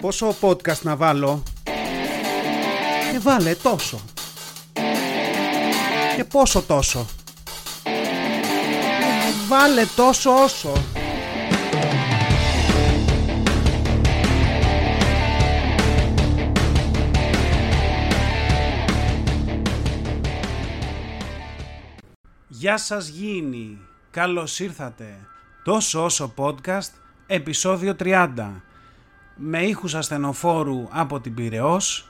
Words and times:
Πόσο 0.00 0.34
podcast 0.40 0.82
να 0.82 0.96
βάλω; 0.96 1.42
Και 3.12 3.18
βάλε 3.18 3.54
τόσο. 3.54 4.00
Και 6.16 6.24
πόσο 6.24 6.62
τόσο. 6.62 7.06
Βάλε 9.48 9.84
τόσο 9.96 10.42
όσο. 10.42 10.72
Γεια 22.48 22.76
σας 22.76 23.08
γίνει. 23.08 23.78
Καλώς 24.10 24.58
ήρθατε. 24.60 25.26
Τόσο 25.64 26.04
όσο 26.04 26.34
podcast, 26.36 26.90
επεισόδιο 27.26 27.96
30. 27.98 28.62
Με 29.42 29.62
ήχους 29.62 29.94
ασθενοφόρου 29.94 30.88
από 30.90 31.20
την 31.20 31.34
Πυραιός, 31.34 32.08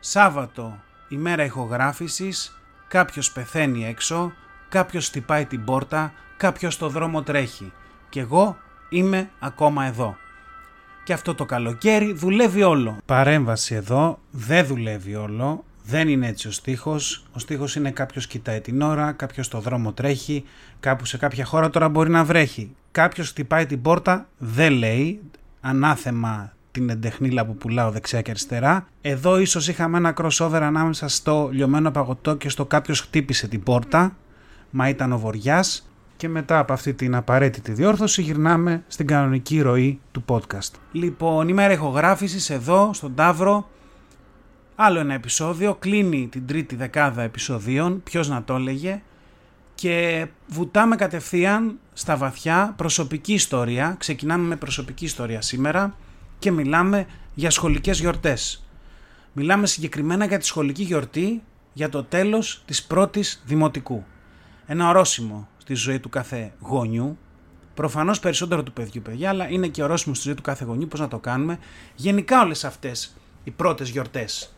Σάββατο, 0.00 0.78
ημέρα 1.08 1.44
ηχογράφησης, 1.44 2.60
κάποιος 2.88 3.32
πεθαίνει 3.32 3.86
έξω, 3.86 4.32
κάποιος 4.68 5.06
χτυπάει 5.06 5.46
την 5.46 5.64
πόρτα, 5.64 6.12
κάποιος 6.36 6.74
στο 6.74 6.88
δρόμο 6.88 7.22
τρέχει. 7.22 7.72
Και 8.08 8.20
εγώ 8.20 8.56
είμαι 8.88 9.30
ακόμα 9.38 9.84
εδώ. 9.84 10.16
Και 11.04 11.12
αυτό 11.12 11.34
το 11.34 11.44
καλοκαίρι 11.44 12.12
δουλεύει 12.12 12.62
όλο. 12.62 12.98
Παρέμβαση 13.04 13.74
εδώ 13.74 14.18
δεν 14.30 14.66
δουλεύει 14.66 15.14
όλο. 15.14 15.64
Δεν 15.84 16.08
είναι 16.08 16.26
έτσι 16.26 16.48
ο 16.48 16.50
στίχος. 16.50 17.24
Ο 17.32 17.38
στίχος 17.38 17.76
είναι 17.76 17.90
κάποιος 17.90 18.26
κοιτάει 18.26 18.60
την 18.60 18.82
ώρα, 18.82 19.12
κάποιος 19.12 19.46
στο 19.46 19.60
δρόμο 19.60 19.92
τρέχει, 19.92 20.44
κάπου 20.80 21.04
σε 21.04 21.16
κάποια 21.16 21.44
χώρα 21.44 21.70
τώρα 21.70 21.88
μπορεί 21.88 22.10
να 22.10 22.24
βρέχει. 22.24 22.74
Κάποιος 22.90 23.28
χτυπάει 23.28 23.66
την 23.66 23.82
πόρτα, 23.82 24.28
δεν 24.38 24.72
λέει, 24.72 25.20
ανάθεμα 25.60 26.52
την 26.78 26.90
εντεχνίλα 26.90 27.46
που 27.46 27.56
πουλάω 27.56 27.90
δεξιά 27.90 28.22
και 28.22 28.30
αριστερά. 28.30 28.86
Εδώ 29.00 29.38
ίσως 29.38 29.68
είχαμε 29.68 29.96
ένα 29.96 30.14
crossover 30.16 30.60
ανάμεσα 30.62 31.08
στο 31.08 31.48
λιωμένο 31.52 31.90
παγωτό 31.90 32.36
και 32.36 32.48
στο 32.48 32.66
κάποιος 32.66 33.00
χτύπησε 33.00 33.48
την 33.48 33.62
πόρτα, 33.62 34.16
μα 34.70 34.88
ήταν 34.88 35.12
ο 35.12 35.18
Βοριάς. 35.18 35.82
Και 36.16 36.28
μετά 36.28 36.58
από 36.58 36.72
αυτή 36.72 36.94
την 36.94 37.14
απαραίτητη 37.14 37.72
διόρθωση 37.72 38.22
γυρνάμε 38.22 38.84
στην 38.86 39.06
κανονική 39.06 39.60
ροή 39.60 40.00
του 40.12 40.24
podcast. 40.26 40.72
Λοιπόν, 40.92 41.48
ημέρα 41.48 41.72
ηχογράφησης 41.72 42.50
εδώ 42.50 42.90
στον 42.92 43.14
Ταύρο 43.14 43.68
Άλλο 44.80 44.98
ένα 44.98 45.14
επεισόδιο, 45.14 45.74
κλείνει 45.74 46.28
την 46.30 46.46
τρίτη 46.46 46.76
δεκάδα 46.76 47.22
επεισοδίων, 47.22 48.02
ποιος 48.02 48.28
να 48.28 48.42
το 48.42 48.54
έλεγε, 48.54 49.02
και 49.74 50.26
βουτάμε 50.46 50.96
κατευθείαν 50.96 51.78
στα 51.92 52.16
βαθιά 52.16 52.74
προσωπική 52.76 53.32
ιστορία. 53.32 53.94
Ξεκινάμε 53.98 54.46
με 54.46 54.56
προσωπική 54.56 55.04
ιστορία 55.04 55.40
σήμερα 55.40 55.94
και 56.38 56.50
μιλάμε 56.50 57.06
για 57.34 57.50
σχολικές 57.50 58.00
γιορτές. 58.00 58.64
Μιλάμε 59.32 59.66
συγκεκριμένα 59.66 60.24
για 60.24 60.38
τη 60.38 60.46
σχολική 60.46 60.82
γιορτή 60.82 61.42
για 61.72 61.88
το 61.88 62.04
τέλος 62.04 62.62
της 62.66 62.84
πρώτης 62.84 63.42
δημοτικού. 63.46 64.04
Ένα 64.66 64.88
ορόσημο 64.88 65.48
στη 65.58 65.74
ζωή 65.74 66.00
του 66.00 66.08
κάθε 66.08 66.52
γονιού, 66.60 67.18
προφανώς 67.74 68.20
περισσότερο 68.20 68.62
του 68.62 68.72
παιδιού, 68.72 69.02
παιδιά, 69.02 69.28
αλλά 69.28 69.48
είναι 69.48 69.68
και 69.68 69.82
ορόσημο 69.82 70.14
στη 70.14 70.24
ζωή 70.24 70.34
του 70.34 70.42
κάθε 70.42 70.64
γονιού. 70.64 70.88
Πώς 70.88 71.00
να 71.00 71.08
το 71.08 71.18
κάνουμε. 71.18 71.58
Γενικά 71.94 72.40
όλες 72.40 72.64
αυτές 72.64 73.16
οι 73.44 73.50
πρώτες 73.50 73.88
γιορτές 73.88 74.52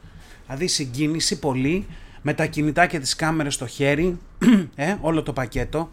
Δηλαδή 0.45 0.67
συγκίνηση 0.67 1.39
πολύ 1.39 1.87
με 2.23 2.35
τα 2.35 2.47
κινητά 2.47 2.87
και 2.87 2.99
τις 2.99 3.17
κάμερες 3.17 3.55
στο 3.55 3.67
χέρι, 3.67 4.19
ε, 4.75 4.97
όλο 5.01 5.23
το 5.23 5.33
πακέτο. 5.33 5.91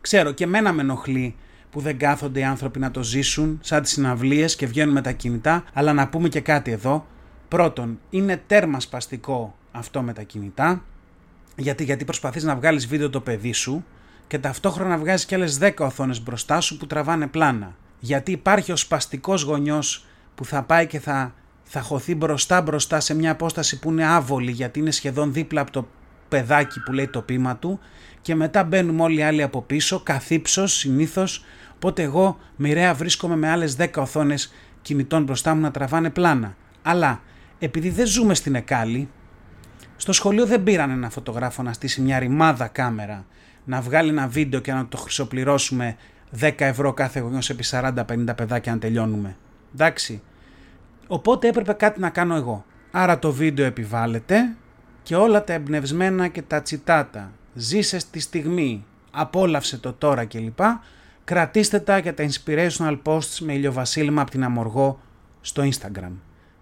Ξέρω 0.00 0.32
και 0.32 0.46
μένα 0.46 0.72
με 0.72 0.82
ενοχλεί 0.82 1.36
που 1.70 1.80
δεν 1.80 1.98
κάθονται 1.98 2.40
οι 2.40 2.44
άνθρωποι 2.44 2.78
να 2.78 2.90
το 2.90 3.02
ζήσουν 3.02 3.58
σαν 3.62 3.82
τις 3.82 3.92
συναυλίες 3.92 4.56
και 4.56 4.66
βγαίνουν 4.66 4.94
με 4.94 5.00
τα 5.00 5.12
κινητά, 5.12 5.64
αλλά 5.72 5.92
να 5.92 6.08
πούμε 6.08 6.28
και 6.28 6.40
κάτι 6.40 6.70
εδώ. 6.70 7.06
Πρώτον, 7.48 7.98
είναι 8.10 8.42
τέρμα 8.46 8.80
σπαστικό 8.80 9.56
αυτό 9.72 10.02
με 10.02 10.12
τα 10.12 10.22
κινητά, 10.22 10.84
γιατί, 11.56 11.84
γιατί 11.84 12.04
προσπαθείς 12.04 12.42
να 12.42 12.56
βγάλεις 12.56 12.86
βίντεο 12.86 13.10
το 13.10 13.20
παιδί 13.20 13.52
σου 13.52 13.84
και 14.26 14.38
ταυτόχρονα 14.38 14.90
να 14.90 14.98
βγάζεις 14.98 15.26
και 15.26 15.34
άλλες 15.34 15.58
10 15.60 15.70
οθόνες 15.78 16.22
μπροστά 16.22 16.60
σου 16.60 16.76
που 16.76 16.86
τραβάνε 16.86 17.26
πλάνα. 17.26 17.74
Γιατί 18.00 18.32
υπάρχει 18.32 18.72
ο 18.72 18.76
σπαστικός 18.76 19.42
γονιός 19.42 20.06
που 20.34 20.44
θα 20.44 20.62
πάει 20.62 20.86
και 20.86 21.00
θα 21.00 21.34
θα 21.72 21.80
χωθεί 21.80 22.14
μπροστά 22.14 22.62
μπροστά 22.62 23.00
σε 23.00 23.14
μια 23.14 23.30
απόσταση 23.30 23.78
που 23.78 23.90
είναι 23.90 24.06
άβολη 24.06 24.50
γιατί 24.50 24.78
είναι 24.78 24.90
σχεδόν 24.90 25.32
δίπλα 25.32 25.60
από 25.60 25.70
το 25.70 25.88
παιδάκι 26.28 26.80
που 26.80 26.92
λέει 26.92 27.08
το 27.08 27.22
πείμα 27.22 27.56
του 27.56 27.80
και 28.22 28.34
μετά 28.34 28.64
μπαίνουμε 28.64 29.02
όλοι 29.02 29.18
οι 29.18 29.22
άλλοι 29.22 29.42
από 29.42 29.62
πίσω, 29.62 30.00
καθύψος 30.00 30.72
συνήθως, 30.72 31.44
οπότε 31.80 32.02
εγώ 32.02 32.38
μοιραία 32.56 32.94
βρίσκομαι 32.94 33.36
με 33.36 33.50
άλλες 33.50 33.76
10 33.78 33.88
οθόνες 33.96 34.52
κινητών 34.82 35.22
μπροστά 35.22 35.54
μου 35.54 35.60
να 35.60 35.70
τραβάνε 35.70 36.10
πλάνα. 36.10 36.56
Αλλά 36.82 37.20
επειδή 37.58 37.90
δεν 37.90 38.06
ζούμε 38.06 38.34
στην 38.34 38.54
Εκάλη, 38.54 39.08
στο 39.96 40.12
σχολείο 40.12 40.46
δεν 40.46 40.62
πήραν 40.62 40.90
ένα 40.90 41.10
φωτογράφο 41.10 41.62
να 41.62 41.72
στήσει 41.72 42.00
μια 42.00 42.18
ρημάδα 42.18 42.66
κάμερα, 42.66 43.24
να 43.64 43.80
βγάλει 43.80 44.08
ένα 44.08 44.28
βίντεο 44.28 44.60
και 44.60 44.72
να 44.72 44.86
το 44.86 44.96
χρυσοπληρώσουμε 44.96 45.96
10 46.40 46.52
ευρώ 46.56 46.92
κάθε 46.92 47.20
γονιός 47.20 47.50
επί 47.50 47.64
40-50 47.70 47.92
παιδάκια 48.36 48.72
να 48.72 48.78
τελειώνουμε. 48.78 49.36
Εντάξει, 49.74 50.22
Οπότε 51.12 51.48
έπρεπε 51.48 51.72
κάτι 51.72 52.00
να 52.00 52.10
κάνω 52.10 52.34
εγώ. 52.34 52.64
Άρα 52.90 53.18
το 53.18 53.32
βίντεο 53.32 53.66
επιβάλλεται 53.66 54.56
και 55.02 55.16
όλα 55.16 55.44
τα 55.44 55.52
εμπνευσμένα 55.52 56.28
και 56.28 56.42
τα 56.42 56.62
τσιτάτα. 56.62 57.32
Ζήσε 57.54 57.98
στη 57.98 58.20
στιγμή, 58.20 58.84
απόλαυσε 59.10 59.78
το 59.78 59.92
τώρα 59.92 60.24
κλπ. 60.24 60.58
Κρατήστε 61.24 61.80
τα 61.80 61.98
για 61.98 62.14
τα 62.14 62.28
inspirational 62.28 62.98
posts 63.04 63.38
με 63.40 63.52
ηλιοβασίλεμα 63.52 64.22
από 64.22 64.30
την 64.30 64.44
Αμοργό 64.44 65.00
στο 65.40 65.62
Instagram. 65.62 66.12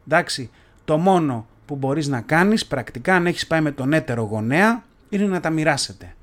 Εντάξει, 0.06 0.50
το 0.84 0.98
μόνο 0.98 1.46
που 1.66 1.76
μπορείς 1.76 2.06
να 2.06 2.20
κάνεις 2.20 2.66
πρακτικά 2.66 3.14
αν 3.14 3.26
έχεις 3.26 3.46
πάει 3.46 3.60
με 3.60 3.70
τον 3.70 3.92
έτερο 3.92 4.22
γονέα 4.22 4.82
είναι 5.08 5.26
να 5.26 5.40
τα 5.40 5.50
μοιράσετε. 5.50 6.14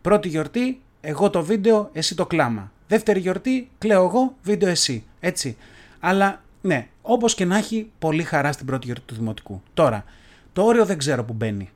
Πρώτη 0.00 0.28
γιορτή, 0.28 0.80
εγώ 1.00 1.30
το 1.30 1.44
βίντεο, 1.44 1.90
εσύ 1.92 2.14
το 2.14 2.26
κλάμα. 2.26 2.72
Δεύτερη 2.88 3.20
γιορτή, 3.20 3.70
κλαίω 3.78 4.04
εγώ, 4.04 4.36
βίντεο 4.42 4.68
εσύ. 4.68 5.04
Έτσι. 5.20 5.56
Αλλά 6.00 6.42
ναι, 6.60 6.88
όπως 7.02 7.34
και 7.34 7.44
να 7.44 7.56
έχει, 7.56 7.90
πολύ 7.98 8.22
χαρά 8.22 8.52
στην 8.52 8.66
πρώτη 8.66 8.84
γιορτή 8.86 9.04
του 9.06 9.14
Δημοτικού. 9.14 9.62
Τώρα, 9.74 10.04
το 10.52 10.62
όριο 10.62 10.84
δεν 10.84 10.98
ξέρω 10.98 11.24
που 11.24 11.32
μπαίνει. 11.32 11.70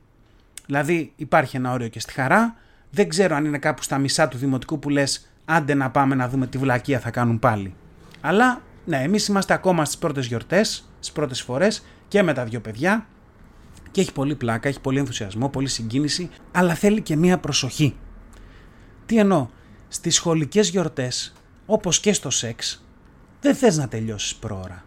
Δηλαδή, 0.65 1.11
υπάρχει 1.15 1.57
ένα 1.57 1.71
όριο 1.71 1.87
και 1.87 1.99
στη 1.99 2.13
χαρά. 2.13 2.55
Δεν 2.89 3.09
ξέρω 3.09 3.35
αν 3.35 3.45
είναι 3.45 3.57
κάπου 3.57 3.83
στα 3.83 3.97
μισά 3.97 4.27
του 4.27 4.37
Δημοτικού 4.37 4.79
που 4.79 4.89
λες, 4.89 5.30
άντε 5.51 5.73
να 5.73 5.89
πάμε 5.89 6.15
να 6.15 6.29
δούμε 6.29 6.47
τι 6.47 6.57
βλακεία 6.57 6.99
θα 6.99 7.11
κάνουν 7.11 7.39
πάλι. 7.39 7.73
Αλλά, 8.21 8.61
ναι, 8.85 8.97
εμείς 8.97 9.27
είμαστε 9.27 9.53
ακόμα 9.53 9.85
στις 9.85 9.97
πρώτες 9.97 10.25
γιορτές, 10.25 10.89
στις 10.99 11.11
πρώτες 11.11 11.41
φορές 11.41 11.85
και 12.07 12.23
με 12.23 12.33
τα 12.33 12.43
δύο 12.43 12.59
παιδιά. 12.61 13.05
Και 13.91 14.01
έχει 14.01 14.13
πολύ 14.13 14.35
πλάκα, 14.35 14.69
έχει 14.69 14.79
πολύ 14.79 14.99
ενθουσιασμό, 14.99 15.49
πολύ 15.49 15.67
συγκίνηση, 15.67 16.29
αλλά 16.51 16.73
θέλει 16.73 17.01
και 17.01 17.15
μία 17.15 17.37
προσοχή. 17.37 17.95
Τι 19.05 19.17
εννοώ, 19.17 19.47
στις 19.87 20.15
σχολικές 20.15 20.69
γιορτές, 20.69 21.33
όπως 21.65 21.99
και 21.99 22.13
στο 22.13 22.29
σεξ, 22.29 22.85
δεν 23.41 23.55
θες 23.55 23.77
να 23.77 23.87
τελειώσεις 23.87 24.35
πρόωρα. 24.35 24.83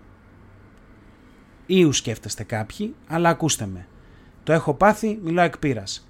Ήου 1.67 1.93
σκέφτεστε 1.93 2.43
κάποιοι, 2.43 2.95
αλλά 3.07 3.29
ακούστε 3.29 3.67
με. 3.67 3.87
Το 4.43 4.53
έχω 4.53 4.75
πάθει, 4.75 5.19
μιλάω 5.23 5.45
εκ 5.45 5.59
πείρας. 5.59 6.09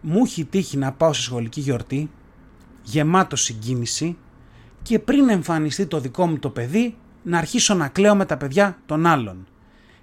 Μου 0.00 0.22
έχει 0.24 0.44
τύχει 0.44 0.76
να 0.76 0.92
πάω 0.92 1.12
σε 1.12 1.22
σχολική 1.22 1.60
γιορτή, 1.60 2.10
γεμάτο 2.82 3.36
συγκίνηση 3.36 4.16
και 4.82 4.98
πριν 4.98 5.28
εμφανιστεί 5.28 5.86
το 5.86 6.00
δικό 6.00 6.26
μου 6.26 6.38
το 6.38 6.50
παιδί, 6.50 6.96
να 7.22 7.38
αρχίσω 7.38 7.74
να 7.74 7.88
κλαίω 7.88 8.14
με 8.14 8.24
τα 8.24 8.36
παιδιά 8.36 8.78
των 8.86 9.06
άλλων. 9.06 9.46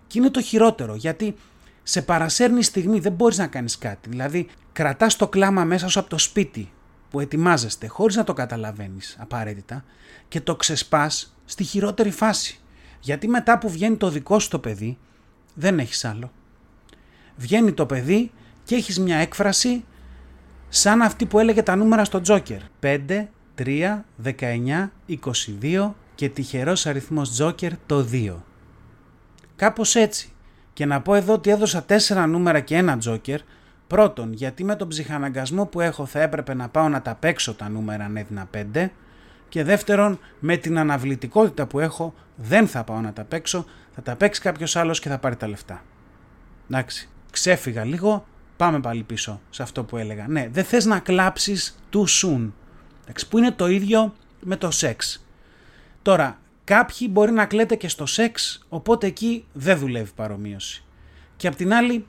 Και 0.07 0.19
είναι 0.19 0.29
το 0.29 0.41
χειρότερο, 0.41 0.95
γιατί 0.95 1.35
σε 1.83 2.01
παρασέρνει 2.01 2.63
στιγμή, 2.63 2.99
δεν 2.99 3.13
μπορείς 3.13 3.37
να 3.37 3.47
κάνεις 3.47 3.77
κάτι. 3.77 4.09
Δηλαδή, 4.09 4.47
κρατάς 4.73 5.15
το 5.15 5.27
κλάμα 5.27 5.63
μέσα 5.63 5.87
σου 5.87 5.99
από 5.99 6.09
το 6.09 6.17
σπίτι 6.17 6.71
που 7.09 7.19
ετοιμάζεστε, 7.19 7.87
χωρίς 7.87 8.15
να 8.15 8.23
το 8.23 8.33
καταλαβαίνεις 8.33 9.17
απαραίτητα 9.19 9.83
και 10.27 10.41
το 10.41 10.55
ξεσπάς 10.55 11.35
στη 11.45 11.63
χειρότερη 11.63 12.11
φάση. 12.11 12.59
Γιατί 12.99 13.27
μετά 13.27 13.57
που 13.57 13.69
βγαίνει 13.69 13.95
το 13.95 14.09
δικό 14.09 14.39
σου 14.39 14.49
το 14.49 14.59
παιδί, 14.59 14.97
δεν 15.53 15.79
έχεις 15.79 16.05
άλλο. 16.05 16.31
Βγαίνει 17.35 17.73
το 17.73 17.85
παιδί 17.85 18.31
και 18.63 18.75
έχεις 18.75 18.99
μια 18.99 19.17
έκφραση 19.17 19.83
σαν 20.75 21.01
αυτή 21.01 21.25
που 21.25 21.39
έλεγε 21.39 21.63
τα 21.63 21.75
νούμερα 21.75 22.03
στο 22.03 22.21
Τζόκερ. 22.21 22.59
5, 22.81 23.27
3, 23.55 24.03
19, 24.23 24.91
22 25.07 25.93
και 26.15 26.29
τυχερός 26.29 26.85
αριθμός 26.85 27.31
Τζόκερ 27.31 27.71
το 27.85 28.07
2. 28.11 28.35
Κάπως 29.55 29.95
έτσι. 29.95 30.31
Και 30.73 30.85
να 30.85 31.01
πω 31.01 31.15
εδώ 31.15 31.33
ότι 31.33 31.49
έδωσα 31.49 31.85
4 31.87 32.25
νούμερα 32.27 32.59
και 32.59 32.75
ένα 32.75 32.97
Τζόκερ. 32.97 33.39
Πρώτον, 33.87 34.33
γιατί 34.33 34.63
με 34.63 34.75
τον 34.75 34.87
ψυχαναγκασμό 34.87 35.65
που 35.65 35.81
έχω 35.81 36.05
θα 36.05 36.21
έπρεπε 36.21 36.53
να 36.53 36.69
πάω 36.69 36.89
να 36.89 37.01
τα 37.01 37.15
παίξω 37.15 37.53
τα 37.53 37.69
νούμερα 37.69 38.05
αν 38.05 38.17
έδινα 38.17 38.49
5 38.73 38.89
και 39.49 39.63
δεύτερον 39.63 40.19
με 40.39 40.57
την 40.57 40.77
αναβλητικότητα 40.77 41.65
που 41.65 41.79
έχω 41.79 42.13
δεν 42.35 42.67
θα 42.67 42.83
πάω 42.83 42.99
να 42.99 43.13
τα 43.13 43.23
παίξω, 43.23 43.65
θα 43.95 44.01
τα 44.01 44.15
παίξει 44.15 44.41
κάποιος 44.41 44.75
άλλος 44.75 44.99
και 44.99 45.09
θα 45.09 45.17
πάρει 45.17 45.35
τα 45.35 45.47
λεφτά. 45.47 45.83
Εντάξει, 46.69 47.09
ξέφυγα 47.31 47.83
λίγο, 47.83 48.25
πάμε 48.57 48.79
πάλι 48.79 49.03
πίσω 49.03 49.41
σε 49.49 49.63
αυτό 49.63 49.83
που 49.83 49.97
έλεγα. 49.97 50.27
Ναι, 50.27 50.47
δεν 50.51 50.63
θες 50.63 50.85
να 50.85 50.99
κλάψεις 50.99 51.79
too 51.93 52.05
soon, 52.21 52.51
εντάξει, 53.03 53.27
που 53.27 53.37
είναι 53.37 53.51
το 53.51 53.67
ίδιο 53.67 54.13
με 54.39 54.55
το 54.55 54.71
σεξ. 54.71 55.25
Τώρα, 56.01 56.39
Κάποιοι 56.65 57.07
μπορεί 57.11 57.31
να 57.31 57.45
κλαίτε 57.45 57.75
και 57.75 57.87
στο 57.87 58.05
σεξ, 58.05 58.65
οπότε 58.69 59.07
εκεί 59.07 59.45
δεν 59.53 59.77
δουλεύει 59.77 60.11
παρομοίωση. 60.15 60.83
Και 61.35 61.47
απ' 61.47 61.55
την 61.55 61.73
άλλη, 61.73 62.05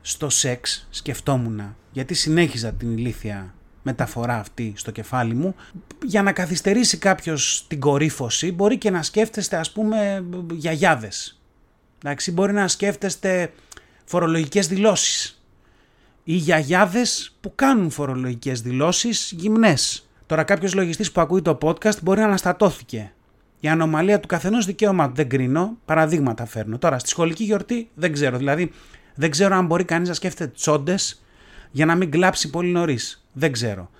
στο 0.00 0.28
σεξ 0.28 0.86
σκεφτόμουν, 0.90 1.76
γιατί 1.92 2.14
συνέχιζα 2.14 2.72
την 2.72 2.96
ηλίθια 2.96 3.54
μεταφορά 3.82 4.38
αυτή 4.38 4.72
στο 4.76 4.90
κεφάλι 4.90 5.34
μου, 5.34 5.54
για 6.04 6.22
να 6.22 6.32
καθυστερήσει 6.32 6.98
κάποιος 6.98 7.64
την 7.68 7.80
κορύφωση 7.80 8.52
μπορεί 8.52 8.78
και 8.78 8.90
να 8.90 9.02
σκέφτεστε 9.02 9.56
ας 9.56 9.72
πούμε 9.72 10.24
γιαγιάδες. 10.52 11.40
Εντάξει, 12.02 12.32
μπορεί 12.32 12.52
να 12.52 12.68
σκέφτεστε 12.68 13.52
φορολογικές 14.04 14.66
δηλώσεις 14.68 15.37
ή 16.30 16.34
γιαγιάδες 16.34 17.36
που 17.40 17.52
κάνουν 17.54 17.90
φορολογικές 17.90 18.60
δηλώσεις 18.60 19.32
γυμνές. 19.36 20.08
Τώρα 20.26 20.42
κάποιος 20.42 20.74
λογιστής 20.74 21.12
που 21.12 21.20
ακούει 21.20 21.42
το 21.42 21.58
podcast 21.62 22.00
μπορεί 22.02 22.20
να 22.20 22.26
αναστατώθηκε. 22.26 23.12
Η 23.60 23.68
ανομαλία 23.68 24.20
του 24.20 24.28
καθενός 24.28 24.66
δικαίωμα 24.66 25.08
δεν 25.08 25.28
κρίνω, 25.28 25.76
παραδείγματα 25.84 26.46
φέρνω. 26.46 26.78
Τώρα 26.78 26.98
στη 26.98 27.08
σχολική 27.08 27.44
γιορτή 27.44 27.88
δεν 27.94 28.12
ξέρω, 28.12 28.36
δηλαδή 28.36 28.70
δεν 29.14 29.30
ξέρω 29.30 29.56
αν 29.56 29.66
μπορεί 29.66 29.84
κανείς 29.84 30.08
να 30.08 30.14
σκέφτεται 30.14 30.50
τσόντες 30.50 31.22
για 31.70 31.86
να 31.86 31.94
μην 31.94 32.10
κλάψει 32.10 32.50
πολύ 32.50 32.70
νωρίς. 32.70 33.26
Δεν 33.32 33.52
ξέρω. 33.52 33.90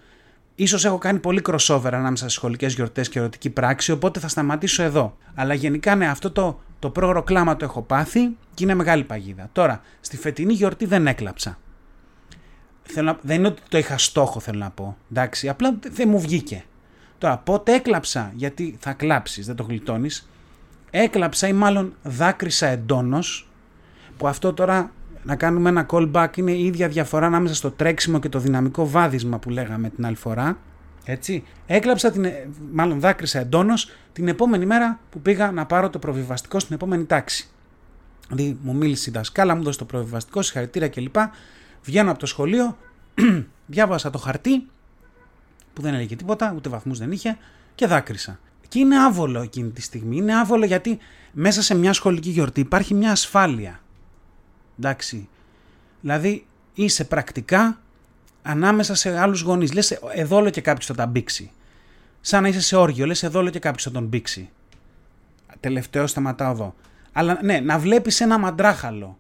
Ίσως 0.55 0.85
έχω 0.85 0.99
κάνει 0.99 1.19
πολύ 1.19 1.43
crossover 1.49 1.91
ανάμεσα 1.93 2.23
στις 2.23 2.33
σχολικές 2.33 2.75
γιορτές 2.75 3.09
και 3.09 3.19
ερωτική 3.19 3.51
πράξη, 3.51 3.93
οπότε 3.93 4.21
θα 4.21 4.29
σταματήσω 4.29 4.83
εδώ. 4.83 5.17
Αλλά 5.35 5.55
γενικά 5.55 5.95
ναι, 5.95 6.09
αυτό 6.09 6.31
το, 6.31 6.61
το 6.79 6.91
πρόγρο 6.91 7.23
κλάμα 7.23 7.57
το 7.57 7.65
έχω 7.65 7.83
πάθει 7.83 8.21
και 8.55 8.65
είναι 8.65 8.75
μεγάλη 8.75 9.05
παγίδα. 9.05 9.49
Τώρα, 9.53 9.83
στη 10.01 10.17
φετινή 10.17 10.53
γιορτή 10.53 10.87
δεν 10.87 11.07
έκλαψα. 11.07 11.59
Θέλω 12.91 13.19
δεν 13.23 13.39
είναι 13.39 13.49
ότι 13.49 13.63
το 13.69 13.79
είχα 13.79 13.99
στόχο, 13.99 14.41
θέλω 14.41 14.59
να 14.59 14.71
πω. 14.71 14.97
Εντάξει, 15.11 15.49
απλά 15.49 15.79
δεν 15.91 16.09
μου 16.09 16.21
βγήκε. 16.21 16.65
Τώρα, 17.19 17.39
πότε 17.39 17.75
έκλαψα, 17.75 18.33
γιατί 18.35 18.77
θα 18.81 18.93
κλάψεις, 18.93 19.47
δεν 19.47 19.57
το 19.57 19.63
γλιτώνεις. 19.63 20.29
Έκλαψα 20.91 21.49
ή 21.49 21.53
μάλλον 21.53 21.95
δάκρυσα 22.03 22.67
εντόνως, 22.67 23.49
που 24.17 24.29
αυτό 24.29 24.53
τώρα 24.53 24.91
να 25.23 25.37
κάνουμε 25.37 25.69
ένα 25.69 25.87
callback 25.91 26.29
είναι 26.37 26.53
η 26.53 26.65
ίδια 26.65 26.89
διαφορά 26.89 27.27
ανάμεσα 27.27 27.55
στο 27.55 27.71
τρέξιμο 27.71 28.19
και 28.19 28.29
το 28.29 28.39
δυναμικό 28.39 28.89
βάδισμα 28.89 29.39
που 29.39 29.51
λέγαμε 29.51 29.91
την 29.91 30.07
άλλη 30.07 30.17
φορά. 30.17 30.59
Έτσι. 31.05 31.45
Έκλαψα, 31.67 32.11
την, 32.11 32.27
μάλλον 32.73 33.01
δάκρυσα 33.01 33.39
εντόνως 33.39 33.91
την 34.13 34.29
επόμενη 34.29 34.67
μέρα 34.67 35.01
που 35.11 35.21
πήγα 35.21 35.51
να 35.51 35.67
πάρω 35.67 35.91
το 35.91 35.99
προβιβαστικό 35.99 36.59
στην 36.59 36.75
επόμενη 36.75 37.05
τάξη. 37.05 37.49
Δηλαδή 38.29 38.59
μου 38.63 38.75
μίλησε 38.75 39.11
η 39.11 39.13
δασκάλα, 39.13 39.55
μου 39.55 39.63
δώσε 39.63 39.79
το 39.79 39.85
προβιβαστικό, 39.85 40.43
συγχαρητήρια 40.43 40.89
κλπ. 40.89 41.17
Βγαίνω 41.83 42.11
από 42.11 42.19
το 42.19 42.27
σχολείο, 42.27 42.77
διάβασα 43.67 44.11
το 44.11 44.19
χαρτί 44.19 44.67
που 45.73 45.83
δεν 45.83 45.95
έλεγε 45.95 46.17
τίποτα, 46.17 46.53
ούτε 46.57 46.69
βαθμούς 46.69 46.99
δεν 46.99 47.13
είχε 47.13 47.39
και 47.75 47.87
δάκρυσα. 47.87 48.39
Και 48.69 48.79
είναι 48.79 48.99
άβολο 48.99 49.41
εκείνη 49.41 49.71
τη 49.71 49.83
στιγμή. 49.83 50.17
Είναι 50.17 50.35
άβολο 50.35 50.65
γιατί 50.65 50.99
μέσα 51.33 51.63
σε 51.63 51.75
μια 51.75 51.93
σχολική 51.93 52.31
γιορτή 52.31 52.61
υπάρχει 52.61 52.95
μια 52.95 53.11
ασφάλεια. 53.11 53.81
Εντάξει. 54.79 55.29
Δηλαδή 56.01 56.47
είσαι 56.75 57.05
πρακτικά 57.05 57.81
ανάμεσα 58.43 58.95
σε 58.95 59.19
άλλους 59.19 59.41
γονείς. 59.41 59.73
Λες 59.73 59.91
εδώ 59.91 60.37
όλο 60.37 60.51
και 60.51 60.61
κάποιος 60.61 60.87
θα 60.87 60.95
τα 60.95 61.07
μπήξει. 61.07 61.51
Σαν 62.21 62.43
να 62.43 62.49
είσαι 62.49 62.61
σε 62.61 62.77
όργιο, 62.77 63.07
λες 63.07 63.23
εδώ 63.23 63.39
όλο 63.39 63.51
και 63.51 63.59
κάποιος 63.59 63.83
θα 63.83 63.91
τον 63.91 64.05
μπήξει. 64.05 64.51
Τελευταίο 65.61 66.07
σταματάω 66.07 66.51
εδώ. 66.51 66.75
Αλλά 67.13 67.39
ναι, 67.43 67.61
να 67.61 67.79
βλέπεις 67.79 68.21
ένα 68.21 68.39
μαντράχαλο 68.39 69.19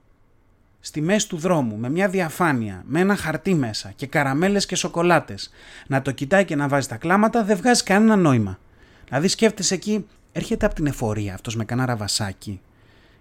στη 0.81 1.01
μέση 1.01 1.29
του 1.29 1.37
δρόμου 1.37 1.77
με 1.77 1.91
μια 1.91 2.09
διαφάνεια, 2.09 2.83
με 2.87 3.01
ένα 3.01 3.17
χαρτί 3.17 3.55
μέσα 3.55 3.93
και 3.97 4.07
καραμέλες 4.07 4.67
και 4.67 4.77
σοκολάτες, 4.77 5.51
να 5.87 6.03
το 6.03 6.11
κοιτάει 6.11 6.45
και 6.45 6.57
να 6.57 6.69
βάζει 6.69 6.89
τα 6.89 6.97
κλάματα 6.97 7.45
δεν 7.45 7.57
βγάζει 7.57 7.83
κανένα 7.83 8.17
νόημα. 8.17 8.59
Δηλαδή 9.09 9.29
σκέφτεσαι 9.29 9.75
εκεί, 9.75 10.07
έρχεται 10.33 10.67
από 10.67 10.75
την 10.75 10.87
εφορία 10.87 11.35
αυτός 11.35 11.57
με 11.57 11.65
κανένα 11.65 11.87
ραβασάκι 11.87 12.61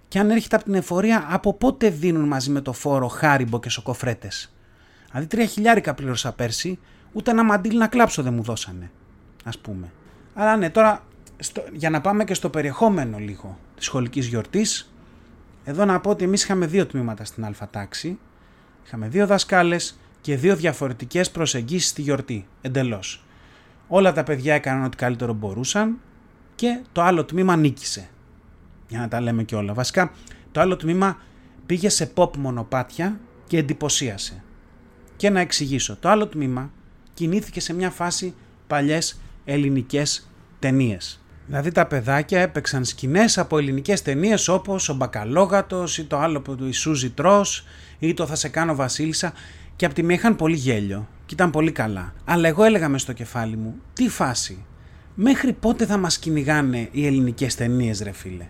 και 0.08 0.20
αν 0.20 0.30
έρχεται 0.30 0.56
από 0.56 0.66
την 0.66 0.74
εφορία, 0.74 1.26
από 1.30 1.54
πότε 1.54 1.90
δίνουν 1.90 2.28
μαζί 2.28 2.50
με 2.50 2.62
το 2.62 2.74
φόρο 2.74 3.08
χάριμπο 3.08 3.60
και 3.60 3.70
σοκοφρέτες; 3.70 4.54
Δηλαδή 5.10 5.28
τρία 5.28 5.46
χιλιάρικα 5.46 5.94
πλήρωσα 5.94 6.34
πέρσι, 6.34 6.80
ούτε 7.14 7.32
ένα 7.32 7.44
μαντίλ 7.44 7.78
να 7.78 7.88
κλάψω 7.88 8.24
δεν 8.24 8.34
μου 8.34 8.42
δώσανε. 8.42 8.92
Α 9.44 9.50
πούμε. 9.62 9.92
Αλλά 10.34 10.58
ναι, 10.58 10.70
τώρα 10.70 11.06
στο, 11.38 11.64
για 11.74 11.90
να 11.90 12.02
πάμε 12.02 12.24
και 12.24 12.34
στο 12.34 12.50
περιεχόμενο 12.50 13.18
λίγο 13.18 13.58
της 13.76 13.86
σχολικής 13.86 14.28
γιορτής, 14.28 14.92
εδώ 15.70 15.86
να 15.86 16.00
πω 16.00 16.10
ότι 16.10 16.24
εμείς 16.24 16.44
είχαμε 16.44 16.66
δύο 16.66 16.86
τμήματα 16.86 17.26
στην 17.26 17.46
Α 17.46 17.68
τάξη. 17.72 18.20
Είχαμε 18.86 19.08
δύο 19.08 19.28
δασκάλες 19.28 20.00
και 20.22 20.38
δύο 20.38 20.56
διαφορετικές 20.56 21.32
προσεγγίσεις 21.32 21.90
στη 21.90 22.02
γιορτή. 22.02 22.48
Εντελώς. 22.62 23.26
Όλα 23.88 24.14
τα 24.14 24.24
παιδιά 24.24 24.54
έκαναν 24.54 24.84
ό,τι 24.84 24.98
καλύτερο 24.98 25.34
μπορούσαν 25.34 26.00
και 26.56 26.82
το 26.92 27.02
άλλο 27.02 27.26
τμήμα 27.26 27.56
νίκησε 27.56 28.10
για 28.88 29.00
να 29.00 29.08
τα 29.08 29.22
λέμε 29.22 29.44
και 29.44 29.56
όλα. 29.56 29.74
Βασικά 29.74 30.12
το 30.52 30.62
άλλο 30.62 30.76
τμήμα 30.76 31.18
πήγε 31.66 31.90
σε 31.90 32.12
pop 32.16 32.38
μονοπάτια 32.38 33.20
και 33.48 33.58
εντυπωσίασε. 33.58 34.44
Και 35.16 35.30
να 35.30 35.40
εξηγήσω, 35.40 35.98
το 36.00 36.10
άλλο 36.10 36.28
τμήμα 36.28 36.72
κινήθηκε 37.14 37.60
σε 37.60 37.74
μια 37.74 37.90
φάση 37.90 38.34
παλιές 38.68 39.20
ελληνικές 39.46 40.30
ταινίες. 40.60 41.22
Δηλαδή 41.48 41.72
τα 41.72 41.86
παιδάκια 41.86 42.42
έπαιξαν 42.42 42.86
σκηνές 42.86 43.38
από 43.38 43.58
ελληνικές 43.58 44.02
ταινίες 44.02 44.48
όπως 44.48 44.90
ο 44.90 44.94
Μπακαλόγατος 44.94 45.98
ή 45.98 46.04
το 46.04 46.18
άλλο 46.18 46.42
που 46.42 46.56
του 46.56 46.68
Ισούζη 46.68 47.10
Τρός 47.10 47.66
ή 48.00 48.14
το 48.14 48.26
Θα 48.26 48.36
σε 48.36 48.50
κάνω 48.50 48.76
Βασίλισσα 48.76 49.34
και 49.76 49.86
από 49.86 49.94
τη 49.96 50.04
μία 50.04 50.16
είχαν 50.16 50.36
πολύ 50.36 50.56
γέλιο 50.56 51.08
και 51.26 51.34
ήταν 51.34 51.50
πολύ 51.52 51.72
καλά. 51.72 52.14
Αλλά 52.26 52.48
εγώ 52.48 52.64
έλεγα 52.64 52.90
μες 52.90 53.02
στο 53.02 53.14
κεφάλι 53.14 53.58
μου, 53.58 53.76
τι 53.94 54.10
φάση, 54.10 54.66
μέχρι 55.16 55.54
πότε 55.54 55.86
θα 55.86 55.98
μας 55.98 56.18
κυνηγάνε 56.18 56.88
οι 56.92 57.06
ελληνικές 57.06 57.56
ταινίες 57.56 58.02
ρε 58.02 58.12
φίλε; 58.12 58.48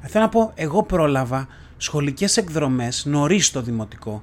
Θέλω 0.00 0.24
να 0.24 0.30
πω, 0.30 0.52
εγώ 0.54 0.82
πρόλαβα 0.82 1.48
σχολικές 1.76 2.36
εκδρομές 2.36 3.04
νωρίς 3.06 3.46
στο 3.46 3.62
δημοτικό 3.62 4.22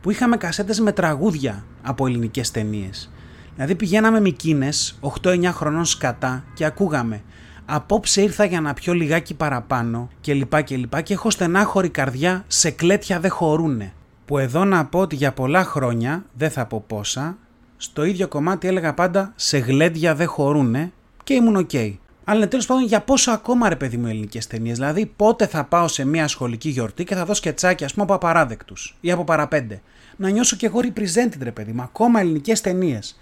που 0.00 0.10
είχαμε 0.10 0.36
κασέτες 0.36 0.80
με 0.80 0.92
τραγούδια 0.92 1.64
από 1.82 2.06
ελληνικές 2.06 2.50
ταινίες. 2.50 3.10
Δηλαδή 3.54 3.74
πηγαίναμε 3.74 4.20
μικίνες 4.20 4.98
8-9 5.22 5.44
χρονών 5.44 5.84
σκατά 5.84 6.44
και 6.54 6.64
ακούγαμε 6.64 7.22
Απόψε 7.66 8.22
ήρθα 8.22 8.44
για 8.44 8.60
να 8.60 8.74
πιω 8.74 8.92
λιγάκι 8.92 9.34
παραπάνω 9.34 10.08
και 10.20 10.34
λοιπά 10.34 10.60
και 10.60 10.76
λοιπά 10.76 11.00
και 11.00 11.12
έχω 11.12 11.30
στενάχωρη 11.30 11.88
καρδιά, 11.88 12.44
σεκλέτια 12.46 13.20
δεν 13.20 13.30
χωρούνε. 13.30 13.92
Που 14.24 14.38
εδώ 14.38 14.64
να 14.64 14.84
πω 14.84 14.98
ότι 14.98 15.16
για 15.16 15.32
πολλά 15.32 15.64
χρόνια, 15.64 16.24
δεν 16.32 16.50
θα 16.50 16.66
πω 16.66 16.84
πόσα, 16.86 17.36
στο 17.76 18.04
ίδιο 18.04 18.28
κομμάτι 18.28 18.68
έλεγα 18.68 18.94
πάντα 18.94 19.32
σε 19.36 19.58
γλέντια 19.58 20.14
δεν 20.14 20.26
χωρούνε 20.26 20.92
και 21.24 21.34
ήμουν 21.34 21.56
OK. 21.56 21.70
Okay. 21.72 21.94
Αλλά 22.24 22.48
τέλος 22.48 22.66
πάντων 22.66 22.84
για 22.84 23.00
πόσο 23.00 23.30
ακόμα 23.30 23.68
ρε 23.68 23.76
παιδί 23.76 23.96
μου 23.96 24.06
ελληνικές 24.06 24.46
ταινίες. 24.46 24.76
Δηλαδή 24.76 25.06
πότε 25.16 25.46
θα 25.46 25.64
πάω 25.64 25.88
σε 25.88 26.04
μια 26.04 26.28
σχολική 26.28 26.68
γιορτή 26.68 27.04
και 27.04 27.14
θα 27.14 27.24
δω 27.24 27.34
σκετσάκια 27.34 27.86
ας 27.86 27.92
πούμε 27.92 28.04
από 28.04 28.14
απαράδεκτους 28.14 28.96
ή 29.00 29.10
από 29.10 29.24
Παρά 29.24 29.47
Πέντε. 29.47 29.82
Να 30.16 30.28
νιώσω 30.28 30.56
κι 30.56 30.64
εγώ 30.64 30.80
represented 30.82 31.38
ρε 31.42 31.50
παιδί 31.50 31.72
μου, 31.72 31.82
ακόμα 31.82 32.20
ελληνικές 32.20 32.60
ταινίες. 32.60 33.18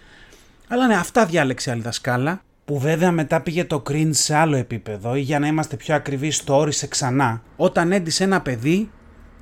Αλλά 0.69 0.87
ναι, 0.87 0.95
αυτά 0.95 1.27
διάλεξε 1.27 1.71
άλλη 1.71 1.83
δασκάλα. 1.83 2.43
Που 2.65 2.79
βέβαια 2.79 3.13
μετά 3.13 3.41
πήγε 3.41 3.65
το 3.65 3.83
cringe 3.89 4.15
σε 4.15 4.37
άλλο 4.37 4.57
επίπεδο 4.57 5.15
ή 5.15 5.21
για 5.21 5.39
να 5.39 5.47
είμαστε 5.47 5.77
πιο 5.77 5.95
ακριβείς 5.95 6.45
το 6.45 6.57
όρισε 6.57 6.87
ξανά 6.87 7.43
όταν 7.57 7.93
έντυσε 7.93 8.25
ένα 8.25 8.41
παιδί 8.41 8.91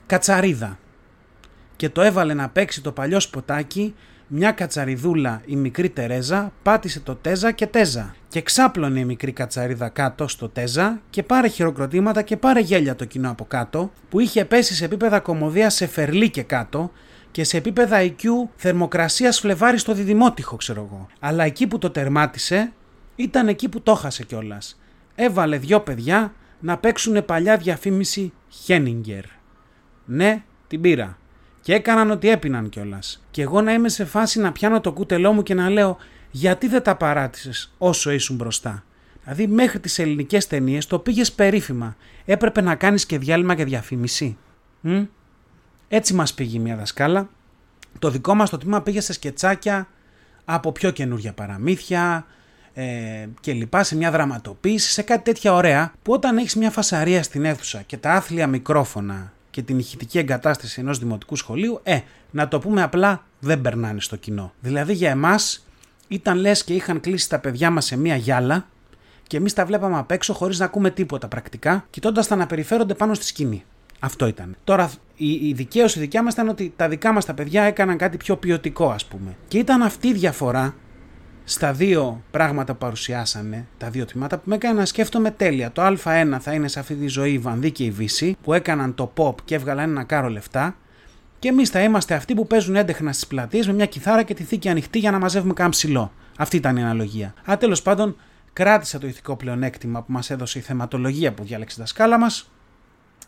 κατσαρίδα 0.06 0.78
και 1.76 1.88
το 1.88 2.02
έβαλε 2.02 2.34
να 2.34 2.48
παίξει 2.48 2.82
το 2.82 2.92
παλιό 2.92 3.20
σποτάκι 3.20 3.94
μια 4.26 4.52
κατσαριδούλα 4.52 5.42
η 5.46 5.56
μικρή 5.56 5.88
Τερέζα 5.88 6.52
πάτησε 6.62 7.00
το 7.00 7.14
τέζα 7.14 7.52
και 7.52 7.66
τέζα 7.66 8.14
και 8.28 8.42
ξάπλωνε 8.42 9.00
η 9.00 9.04
μικρή 9.04 9.32
κατσαρίδα 9.32 9.88
κάτω 9.88 10.28
στο 10.28 10.48
τέζα 10.48 11.00
και 11.10 11.22
πάρε 11.22 11.48
χειροκροτήματα 11.48 12.22
και 12.22 12.36
πάρε 12.36 12.60
γέλια 12.60 12.96
το 12.96 13.04
κοινό 13.04 13.30
από 13.30 13.44
κάτω 13.44 13.92
που 14.08 14.20
είχε 14.20 14.44
πέσει 14.44 14.74
σε 14.74 14.84
επίπεδα 14.84 15.20
κομμωδία 15.20 15.70
σε 15.70 15.86
φερλί 15.86 16.30
και 16.30 16.42
κάτω 16.42 16.90
και 17.30 17.44
σε 17.44 17.56
επίπεδα 17.56 17.98
IQ 18.00 18.24
θερμοκρασίας 18.56 19.40
φλεβάρι 19.40 19.78
στο 19.78 19.94
διδημότυχο 19.94 20.56
ξέρω 20.56 20.88
εγώ. 20.90 21.06
Αλλά 21.20 21.44
εκεί 21.44 21.66
που 21.66 21.78
το 21.78 21.90
τερμάτισε 21.90 22.72
ήταν 23.22 23.48
εκεί 23.48 23.68
που 23.68 23.80
το 23.80 23.94
χάσε 23.94 24.24
κιόλας. 24.24 24.80
Έβαλε 25.14 25.58
δυο 25.58 25.80
παιδιά 25.80 26.34
να 26.60 26.78
παίξουν 26.78 27.24
παλιά 27.24 27.56
διαφήμιση 27.56 28.32
Χένιγκερ. 28.48 29.24
Ναι, 30.04 30.42
την 30.66 30.80
πήρα. 30.80 31.18
Και 31.60 31.74
έκαναν 31.74 32.10
ότι 32.10 32.28
έπιναν 32.28 32.68
κιόλας. 32.68 33.24
Και 33.30 33.42
εγώ 33.42 33.60
να 33.60 33.72
είμαι 33.72 33.88
σε 33.88 34.04
φάση 34.04 34.40
να 34.40 34.52
πιάνω 34.52 34.80
το 34.80 34.92
κούτελό 34.92 35.32
μου 35.32 35.42
και 35.42 35.54
να 35.54 35.70
λέω 35.70 35.96
γιατί 36.30 36.68
δεν 36.68 36.82
τα 36.82 36.96
παράτησες 36.96 37.74
όσο 37.78 38.10
ήσουν 38.10 38.36
μπροστά; 38.36 38.84
Δηλαδή 39.22 39.46
μέχρι 39.46 39.78
τις 39.78 39.98
ελληνικές 39.98 40.46
ταινίες 40.46 40.86
το 40.86 40.98
πήγες 40.98 41.32
περίφημα. 41.32 41.96
Έπρεπε 42.24 42.60
να 42.60 42.74
κάνεις 42.74 43.06
και 43.06 43.18
διάλειμμα 43.18 43.54
για 43.54 43.64
διαφήμιση. 43.64 44.36
Μ; 44.80 45.02
Έτσι 45.88 46.14
μας 46.14 46.34
πήγε 46.34 46.58
μια 46.58 46.76
δασκάλα. 46.76 47.28
Το 47.98 48.10
δικό 48.10 48.34
μας 48.34 48.50
το 48.50 48.58
τμήμα 48.58 48.82
πήγε 48.82 49.00
σε 49.00 49.12
σκετσάκια 49.12 49.88
από 50.44 50.72
πιο 50.72 50.90
καινούργια 50.90 51.32
παραμύθια 51.32 52.26
ε, 52.80 53.28
και 53.40 53.52
λοιπά, 53.52 53.82
σε 53.82 53.96
μια 53.96 54.10
δραματοποίηση, 54.10 54.90
σε 54.90 55.02
κάτι 55.02 55.22
τέτοια 55.22 55.54
ωραία 55.54 55.92
που 56.02 56.12
όταν 56.12 56.36
έχεις 56.36 56.56
μια 56.56 56.70
φασαρία 56.70 57.22
στην 57.22 57.44
αίθουσα 57.44 57.82
και 57.82 57.96
τα 57.96 58.12
άθλια 58.12 58.46
μικρόφωνα 58.46 59.32
και 59.50 59.62
την 59.62 59.78
ηχητική 59.78 60.18
εγκατάσταση 60.18 60.80
ενός 60.80 60.98
δημοτικού 60.98 61.36
σχολείου, 61.36 61.80
ε, 61.82 61.98
να 62.30 62.48
το 62.48 62.58
πούμε 62.58 62.82
απλά, 62.82 63.24
δεν 63.40 63.60
περνάνε 63.60 64.00
στο 64.00 64.16
κοινό. 64.16 64.52
Δηλαδή 64.60 64.92
για 64.92 65.10
εμάς 65.10 65.66
ήταν 66.08 66.38
λες 66.38 66.64
και 66.64 66.74
είχαν 66.74 67.00
κλείσει 67.00 67.28
τα 67.28 67.38
παιδιά 67.38 67.70
μας 67.70 67.84
σε 67.84 67.96
μία 67.96 68.16
γυάλα 68.16 68.66
και 69.26 69.36
εμείς 69.36 69.52
τα 69.52 69.64
βλέπαμε 69.64 69.98
απ' 69.98 70.10
έξω 70.10 70.32
χωρίς 70.32 70.58
να 70.58 70.64
ακούμε 70.64 70.90
τίποτα 70.90 71.28
πρακτικά, 71.28 71.86
κοιτώντας 71.90 72.26
τα 72.26 72.36
να 72.36 72.46
περιφέρονται 72.46 72.94
πάνω 72.94 73.14
στη 73.14 73.24
σκηνή. 73.24 73.64
Αυτό 73.98 74.26
ήταν. 74.26 74.56
Τώρα, 74.64 74.90
η, 75.16 75.48
η 75.48 75.52
δικαίωση 75.52 75.98
δικιά 75.98 76.22
μας 76.22 76.32
ήταν 76.32 76.48
ότι 76.48 76.72
τα 76.76 76.88
δικά 76.88 77.12
μας 77.12 77.24
τα 77.24 77.34
παιδιά 77.34 77.62
έκαναν 77.62 77.96
κάτι 77.96 78.16
πιο 78.16 78.36
ποιοτικό, 78.36 78.90
ας 78.90 79.04
πούμε. 79.04 79.36
Και 79.48 79.58
ήταν 79.58 79.82
αυτή 79.82 80.08
η 80.08 80.12
διαφορά 80.12 80.74
στα 81.50 81.72
δύο 81.72 82.22
πράγματα 82.30 82.72
που 82.72 82.78
παρουσιάσανε, 82.78 83.66
τα 83.78 83.90
δύο 83.90 84.04
τμήματα, 84.04 84.36
που 84.36 84.42
με 84.44 84.54
έκανε 84.54 84.78
να 84.78 84.84
σκέφτομαι 84.84 85.30
τέλεια. 85.30 85.72
Το 85.72 85.86
Α1 85.86 86.36
θα 86.40 86.52
είναι 86.52 86.68
σε 86.68 86.78
αυτή 86.78 86.94
τη 86.94 87.06
ζωή 87.06 87.32
η 87.32 87.38
Βανδί 87.38 87.70
και 87.70 87.84
η 87.84 87.90
Βύση, 87.90 88.36
που 88.42 88.52
έκαναν 88.52 88.94
το 88.94 89.12
pop 89.16 89.34
και 89.44 89.54
έβγαλαν 89.54 89.90
ένα 89.90 90.04
κάρο 90.04 90.28
λεφτά. 90.28 90.76
Και 91.38 91.48
εμείς 91.48 91.70
θα 91.70 91.82
είμαστε 91.82 92.14
αυτοί 92.14 92.34
που 92.34 92.46
παίζουν 92.46 92.76
έντεχνα 92.76 93.12
στις 93.12 93.26
πλατείες 93.26 93.66
με 93.66 93.72
μια 93.72 93.86
κιθάρα 93.86 94.22
και 94.22 94.34
τη 94.34 94.42
θήκη 94.42 94.68
ανοιχτή 94.68 94.98
για 94.98 95.10
να 95.10 95.18
μαζεύουμε 95.18 95.52
καν 95.52 95.70
ψηλό. 95.70 96.12
Αυτή 96.38 96.56
ήταν 96.56 96.76
η 96.76 96.82
αναλογία. 96.82 97.34
Α, 97.50 97.56
τέλος 97.56 97.82
πάντων, 97.82 98.16
κράτησα 98.52 98.98
το 98.98 99.06
ηθικό 99.06 99.36
πλεονέκτημα 99.36 100.02
που 100.02 100.12
μας 100.12 100.30
έδωσε 100.30 100.58
η 100.58 100.62
θεματολογία 100.62 101.32
που 101.32 101.44
διάλεξε 101.44 101.78
τα 101.78 101.86
σκάλα 101.86 102.18
μας 102.18 102.50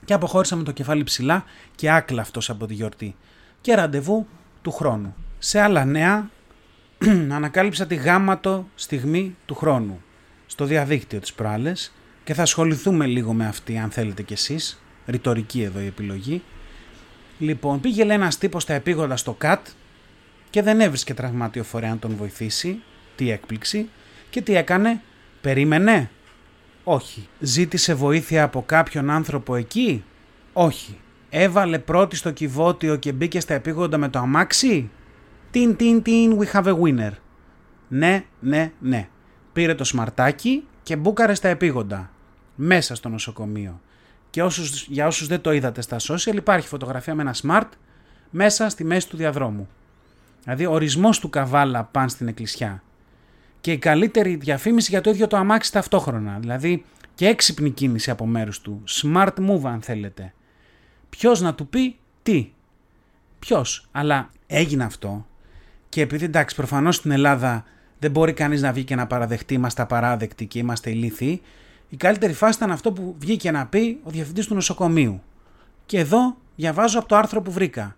και 0.04 0.12
αποχώρησα 0.12 0.56
με 0.56 0.62
το 0.62 0.72
κεφάλι 0.72 1.04
ψηλά 1.04 1.44
και 1.74 1.90
άκλαυτος 1.90 2.50
από 2.50 2.66
τη 2.66 2.74
γιορτή. 2.74 3.16
Και 3.60 3.74
ραντεβού 3.74 4.26
του 4.62 4.70
χρόνου. 4.70 5.14
Σε 5.38 5.60
άλλα 5.60 5.84
νέα, 5.84 6.30
ανακάλυψα 7.30 7.86
τη 7.86 7.94
γάματο 7.94 8.68
στιγμή 8.74 9.36
του 9.46 9.54
χρόνου 9.54 10.02
στο 10.46 10.64
διαδίκτυο 10.64 11.20
της 11.20 11.32
προάλλες 11.32 11.92
και 12.24 12.34
θα 12.34 12.42
ασχοληθούμε 12.42 13.06
λίγο 13.06 13.32
με 13.32 13.46
αυτή 13.46 13.78
αν 13.78 13.90
θέλετε 13.90 14.22
κι 14.22 14.32
εσείς, 14.32 14.82
ρητορική 15.06 15.62
εδώ 15.62 15.80
η 15.80 15.86
επιλογή. 15.86 16.42
Λοιπόν, 17.38 17.80
πήγε 17.80 18.04
λέει 18.04 18.16
ένας 18.16 18.38
τύπος 18.38 18.62
στα 18.62 18.74
επίγοντα 18.74 19.16
στο 19.16 19.32
ΚΑΤ 19.32 19.66
και 20.50 20.62
δεν 20.62 20.80
έβρισκε 20.80 21.14
τραυματίο 21.14 21.64
φορέα 21.64 21.90
να 21.90 21.98
τον 21.98 22.16
βοηθήσει, 22.16 22.82
τι 23.16 23.30
έκπληξη, 23.30 23.88
και 24.30 24.40
τι 24.40 24.56
έκανε, 24.56 25.00
περίμενε, 25.40 26.10
όχι. 26.84 27.28
Ζήτησε 27.38 27.94
βοήθεια 27.94 28.42
από 28.42 28.62
κάποιον 28.66 29.10
άνθρωπο 29.10 29.54
εκεί, 29.54 30.04
όχι. 30.52 30.98
Έβαλε 31.30 31.78
πρώτη 31.78 32.16
στο 32.16 32.30
κυβότιο 32.30 32.96
και 32.96 33.12
μπήκε 33.12 33.40
στα 33.40 33.54
επίγοντα 33.54 33.98
με 33.98 34.08
το 34.08 34.18
αμάξι, 34.18 34.90
Τιν, 35.52 35.76
τιν, 35.76 36.02
τιν, 36.02 36.38
we 36.38 36.52
have 36.52 36.64
a 36.64 36.80
winner. 36.80 37.12
Ναι, 37.88 38.24
ναι, 38.40 38.72
ναι. 38.80 39.08
Πήρε 39.52 39.74
το 39.74 39.84
σμαρτάκι 39.84 40.64
και 40.82 40.96
μπούκαρε 40.96 41.34
στα 41.34 41.48
επίγοντα. 41.48 42.10
Μέσα 42.54 42.94
στο 42.94 43.08
νοσοκομείο. 43.08 43.80
Και 44.30 44.42
όσους, 44.42 44.86
για 44.86 45.06
όσους 45.06 45.26
δεν 45.26 45.40
το 45.40 45.52
είδατε 45.52 45.80
στα 45.80 45.96
social 46.00 46.34
υπάρχει 46.34 46.68
φωτογραφία 46.68 47.14
με 47.14 47.22
ένα 47.22 47.34
smart 47.42 47.68
μέσα 48.30 48.68
στη 48.68 48.84
μέση 48.84 49.08
του 49.08 49.16
διαδρόμου. 49.16 49.68
Δηλαδή 50.42 50.66
ορισμός 50.66 51.18
του 51.18 51.28
καβάλα 51.28 51.84
παν 51.84 52.08
στην 52.08 52.28
εκκλησιά. 52.28 52.82
Και 53.60 53.72
η 53.72 53.78
καλύτερη 53.78 54.36
διαφήμιση 54.36 54.90
για 54.90 55.00
το 55.00 55.10
ίδιο 55.10 55.26
το 55.26 55.36
αμάξι 55.36 55.72
ταυτόχρονα. 55.72 56.38
Δηλαδή 56.40 56.84
και 57.14 57.26
έξυπνη 57.26 57.70
κίνηση 57.70 58.10
από 58.10 58.26
μέρους 58.26 58.60
του. 58.60 58.82
Smart 58.88 59.34
move 59.48 59.64
αν 59.64 59.82
θέλετε. 59.82 60.34
Ποιος 61.10 61.40
να 61.40 61.54
του 61.54 61.66
πει 61.66 61.96
τι. 62.22 62.52
Ποιος. 63.38 63.88
Αλλά 63.92 64.30
έγινε 64.46 64.84
αυτό 64.84 65.26
και 65.92 66.00
επειδή 66.00 66.24
εντάξει, 66.24 66.54
προφανώς 66.54 66.96
στην 66.96 67.10
Ελλάδα 67.10 67.64
δεν 67.98 68.10
μπορεί 68.10 68.32
κανείς 68.32 68.62
να 68.62 68.72
βγει 68.72 68.84
και 68.84 68.94
να 68.94 69.06
παραδεχτεί, 69.06 69.54
είμαστε 69.54 69.82
απαράδεκτοι 69.82 70.46
και 70.46 70.58
είμαστε 70.58 70.90
ηλίθιοι, 70.90 71.42
η 71.88 71.96
καλύτερη 71.96 72.32
φάση 72.32 72.56
ήταν 72.56 72.70
αυτό 72.70 72.92
που 72.92 73.14
βγήκε 73.18 73.50
να 73.50 73.66
πει 73.66 74.00
ο 74.02 74.10
διευθυντής 74.10 74.46
του 74.46 74.54
νοσοκομείου. 74.54 75.22
Και 75.86 75.98
εδώ 75.98 76.36
διαβάζω 76.56 76.98
από 76.98 77.08
το 77.08 77.16
άρθρο 77.16 77.42
που 77.42 77.52
βρήκα. 77.52 77.96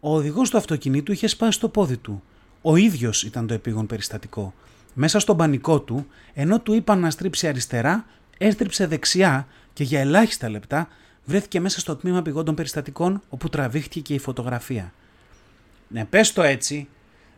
Ο 0.00 0.14
οδηγός 0.14 0.50
του 0.50 0.56
αυτοκινήτου 0.56 1.12
είχε 1.12 1.26
σπάσει 1.26 1.60
το 1.60 1.68
πόδι 1.68 1.96
του. 1.96 2.22
Ο 2.62 2.76
ίδιος 2.76 3.22
ήταν 3.22 3.46
το 3.46 3.54
επίγον 3.54 3.86
περιστατικό. 3.86 4.54
Μέσα 4.94 5.18
στον 5.18 5.36
πανικό 5.36 5.80
του, 5.80 6.06
ενώ 6.34 6.60
του 6.60 6.72
είπαν 6.72 6.98
να 6.98 7.10
στρίψει 7.10 7.48
αριστερά, 7.48 8.04
έστριψε 8.38 8.86
δεξιά 8.86 9.46
και 9.72 9.84
για 9.84 10.00
ελάχιστα 10.00 10.48
λεπτά 10.48 10.88
βρέθηκε 11.24 11.60
μέσα 11.60 11.80
στο 11.80 11.96
τμήμα 11.96 12.22
πηγόντων 12.22 12.54
περιστατικών 12.54 13.22
όπου 13.28 13.48
τραβήχτηκε 13.48 14.00
και 14.00 14.14
η 14.14 14.18
φωτογραφία. 14.18 14.92
Ναι, 15.88 16.04
πες 16.04 16.32
το 16.32 16.42
έτσι, 16.42 16.88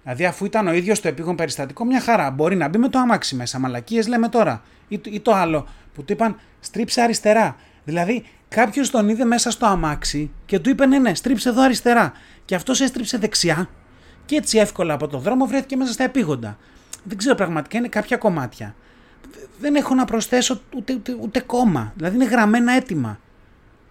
Δηλαδή, 0.03 0.25
αφού 0.25 0.45
ήταν 0.45 0.67
ο 0.67 0.73
ίδιος 0.73 1.01
το 1.01 1.09
επίγον 1.09 1.37
περιστατικό, 1.37 1.85
μια 1.85 2.01
χαρά. 2.01 2.31
Μπορεί 2.31 2.57
να 2.57 2.69
μπει 2.69 2.79
με 2.79 2.89
το 2.89 2.99
αμάξι 2.99 3.35
μέσα. 3.35 3.59
Μαλακίες 3.59 4.09
λέμε 4.09 4.29
τώρα. 4.29 4.63
Ή, 4.89 5.01
ή 5.05 5.21
το 5.21 5.33
άλλο 5.35 5.67
που 5.95 6.05
του 6.05 6.13
είπαν 6.13 6.37
στρίψε 6.61 7.01
αριστερά. 7.01 7.57
Δηλαδή, 7.85 8.25
κάποιος 8.49 8.91
τον 8.91 9.09
είδε 9.09 9.25
μέσα 9.25 9.51
στο 9.51 9.67
αμάξι 9.67 10.31
και 10.47 10.59
του 10.59 10.71
είπε 10.71 10.87
ναι, 10.87 10.99
ναι, 10.99 11.15
στρίψε 11.15 11.49
εδώ 11.49 11.63
αριστερά. 11.63 12.13
Και 12.45 12.55
αυτός 12.55 12.81
έστριψε 12.81 13.19
δεξιά 13.19 13.69
και 14.25 14.37
έτσι 14.37 14.59
εύκολα 14.59 14.95
από 14.95 15.09
το 15.09 15.19
δρόμο 15.19 15.47
βρέθηκε 15.47 15.77
μέσα 15.77 15.93
στα 15.93 16.05
επίγοντα. 16.05 16.59
Δεν 17.05 17.17
ξέρω 17.19 17.35
πραγματικά, 17.35 17.79
είναι 17.79 17.89
κάποια 17.89 18.17
κομμάτια. 18.17 18.75
Δεν 19.61 19.75
έχω 19.75 19.95
να 19.95 20.05
προσθέσω 20.05 20.61
ούτε, 20.77 20.95
ούτε, 20.95 21.17
ούτε 21.21 21.41
κόμμα. 21.41 21.93
Δηλαδή, 21.97 22.15
είναι 22.15 22.25
γραμμένα 22.25 22.73
έτοιμα. 22.73 23.19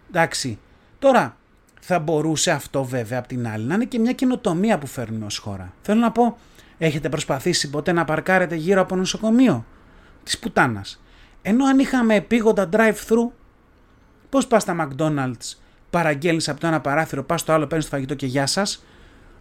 Εντάξει. 0.10 0.60
Τώρα, 1.00 1.38
θα 1.80 2.00
μπορούσε 2.00 2.52
αυτό 2.52 2.84
βέβαια 2.84 3.20
απ' 3.20 3.28
την 3.28 3.48
άλλη 3.48 3.66
να 3.66 3.74
είναι 3.74 3.86
και 3.86 4.00
μια 4.00 4.12
καινοτομία 4.12 4.78
που 4.78 4.88
φέρνουμε 4.88 5.26
ως 5.26 5.38
χώρα. 5.38 5.74
Θέλω 5.82 6.00
να 6.00 6.12
πω, 6.12 6.38
έχετε 6.78 7.10
προσπαθήσει 7.10 7.70
ποτέ 7.70 7.92
να 7.92 8.06
παρκάρετε 8.06 8.56
γύρω 8.56 8.82
από 8.82 8.96
νοσοκομείο 8.96 9.66
της 10.24 10.40
πουτάνας; 10.40 11.04
Ενώ 11.42 11.66
αν 11.66 11.80
είχαμε 11.80 12.16
επίγοντα 12.16 12.70
drive-thru, 12.72 13.30
πώς 14.30 14.48
πας 14.48 14.62
στα 14.62 14.88
McDonald's, 14.88 15.58
παραγγέλνεις 15.90 16.50
από 16.50 16.60
το 16.60 16.68
ένα 16.68 16.82
παράθυρο, 16.82 17.24
πας 17.24 17.42
στο 17.42 17.54
άλλο, 17.54 17.68
παίρνεις 17.68 17.86
το 17.86 17.92
φαγητό 17.92 18.16
και 18.16 18.26
γεια 18.26 18.46
σας, 18.46 18.84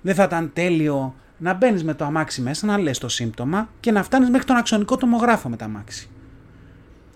δεν 0.00 0.14
θα 0.14 0.22
ήταν 0.22 0.50
τέλειο 0.52 1.14
να 1.38 1.54
μπαίνεις 1.54 1.84
με 1.84 1.94
το 1.94 2.04
αμάξι 2.04 2.40
μέσα, 2.40 2.66
να 2.66 2.78
λες 2.78 2.98
το 2.98 3.08
σύμπτωμα 3.08 3.68
και 3.80 3.92
να 3.92 4.02
φτάνεις 4.02 4.30
μέχρι 4.30 4.46
τον 4.46 4.56
αξονικό 4.56 4.96
τομογράφο 4.96 5.48
με 5.48 5.56
το 5.56 5.64
αμάξι. 5.64 6.08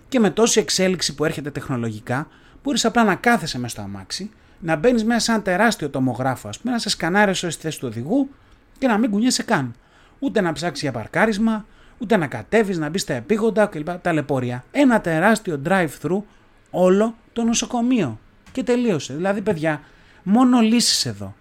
Και 0.09 0.21
με 0.21 0.31
τόση 0.31 0.61
εξέλιξη 0.61 1.15
που 1.15 1.25
έρχεται 1.25 1.51
τεχνολογικά, 1.51 2.29
μπορείς 2.63 2.85
απλά 2.85 3.05
να 3.05 3.15
κάθεσαι 3.15 3.59
μέσα 3.59 3.73
στο 3.73 3.83
αμάξι, 3.83 4.31
να 4.61 4.77
μπαίνεις 4.77 5.05
μέσα 5.05 5.21
σε 5.21 5.33
ένα 5.33 5.43
τεράστιο 5.43 5.91
τομογράφο, 5.91 6.49
ας 6.49 6.59
πούμε, 6.59 6.73
να 6.73 6.79
σε 6.79 6.89
σκανάρει 6.89 7.31
ω 7.31 7.35
στη 7.35 7.61
θέση 7.61 7.81
του 7.81 7.89
οδηγού 7.91 8.31
και 8.79 8.87
να 8.87 8.99
μην 8.99 9.11
κουνιέσαι 9.11 9.43
καν. 9.43 9.75
Ούτε 10.19 10.41
να 10.41 10.53
ψάξεις 10.53 10.83
για 10.83 10.93
παρκάρισμα, 10.93 11.65
ούτε 11.99 12.17
να 12.17 12.27
κατέβεις, 12.27 12.79
να 12.79 12.89
μπεις 12.89 13.03
στα 13.03 13.15
επίγοντα 13.15 13.67
κλπ. 13.67 13.91
Ταλαιπωρία. 13.91 14.65
Ένα 14.71 15.01
τεράστιο 15.01 15.61
drive-thru 15.67 16.23
όλο 16.71 17.15
το 17.33 17.45
νοσοκομείο. 17.45 18.19
Και 18.53 18.63
τελείωσε. 18.63 19.15
Δηλαδή, 19.15 19.41
παιδιά, 19.41 19.81
μόνο 20.23 20.61
λύσεις 20.61 21.07
εδώ. 21.07 21.35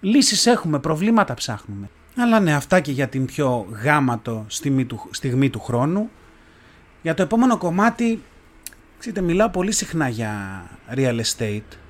Λύσεις 0.00 0.46
έχουμε, 0.46 0.78
προβλήματα 0.78 1.34
ψάχνουμε. 1.34 1.88
Αλλά 2.16 2.40
ναι, 2.40 2.54
αυτά 2.54 2.80
και 2.80 2.92
για 2.92 3.08
την 3.08 3.24
πιο 3.24 3.66
γάματο 3.82 4.44
στιγμή 4.48 4.84
του, 4.84 5.08
στιγμή 5.10 5.50
του 5.50 5.60
χρόνου. 5.60 6.10
Για 7.02 7.14
το 7.14 7.22
επόμενο 7.22 7.58
κομμάτι, 7.58 8.22
ξέρετε, 8.98 9.20
μιλάω 9.20 9.48
πολύ 9.48 9.72
συχνά 9.72 10.08
για 10.08 10.62
real 10.94 11.20
estate 11.20 11.83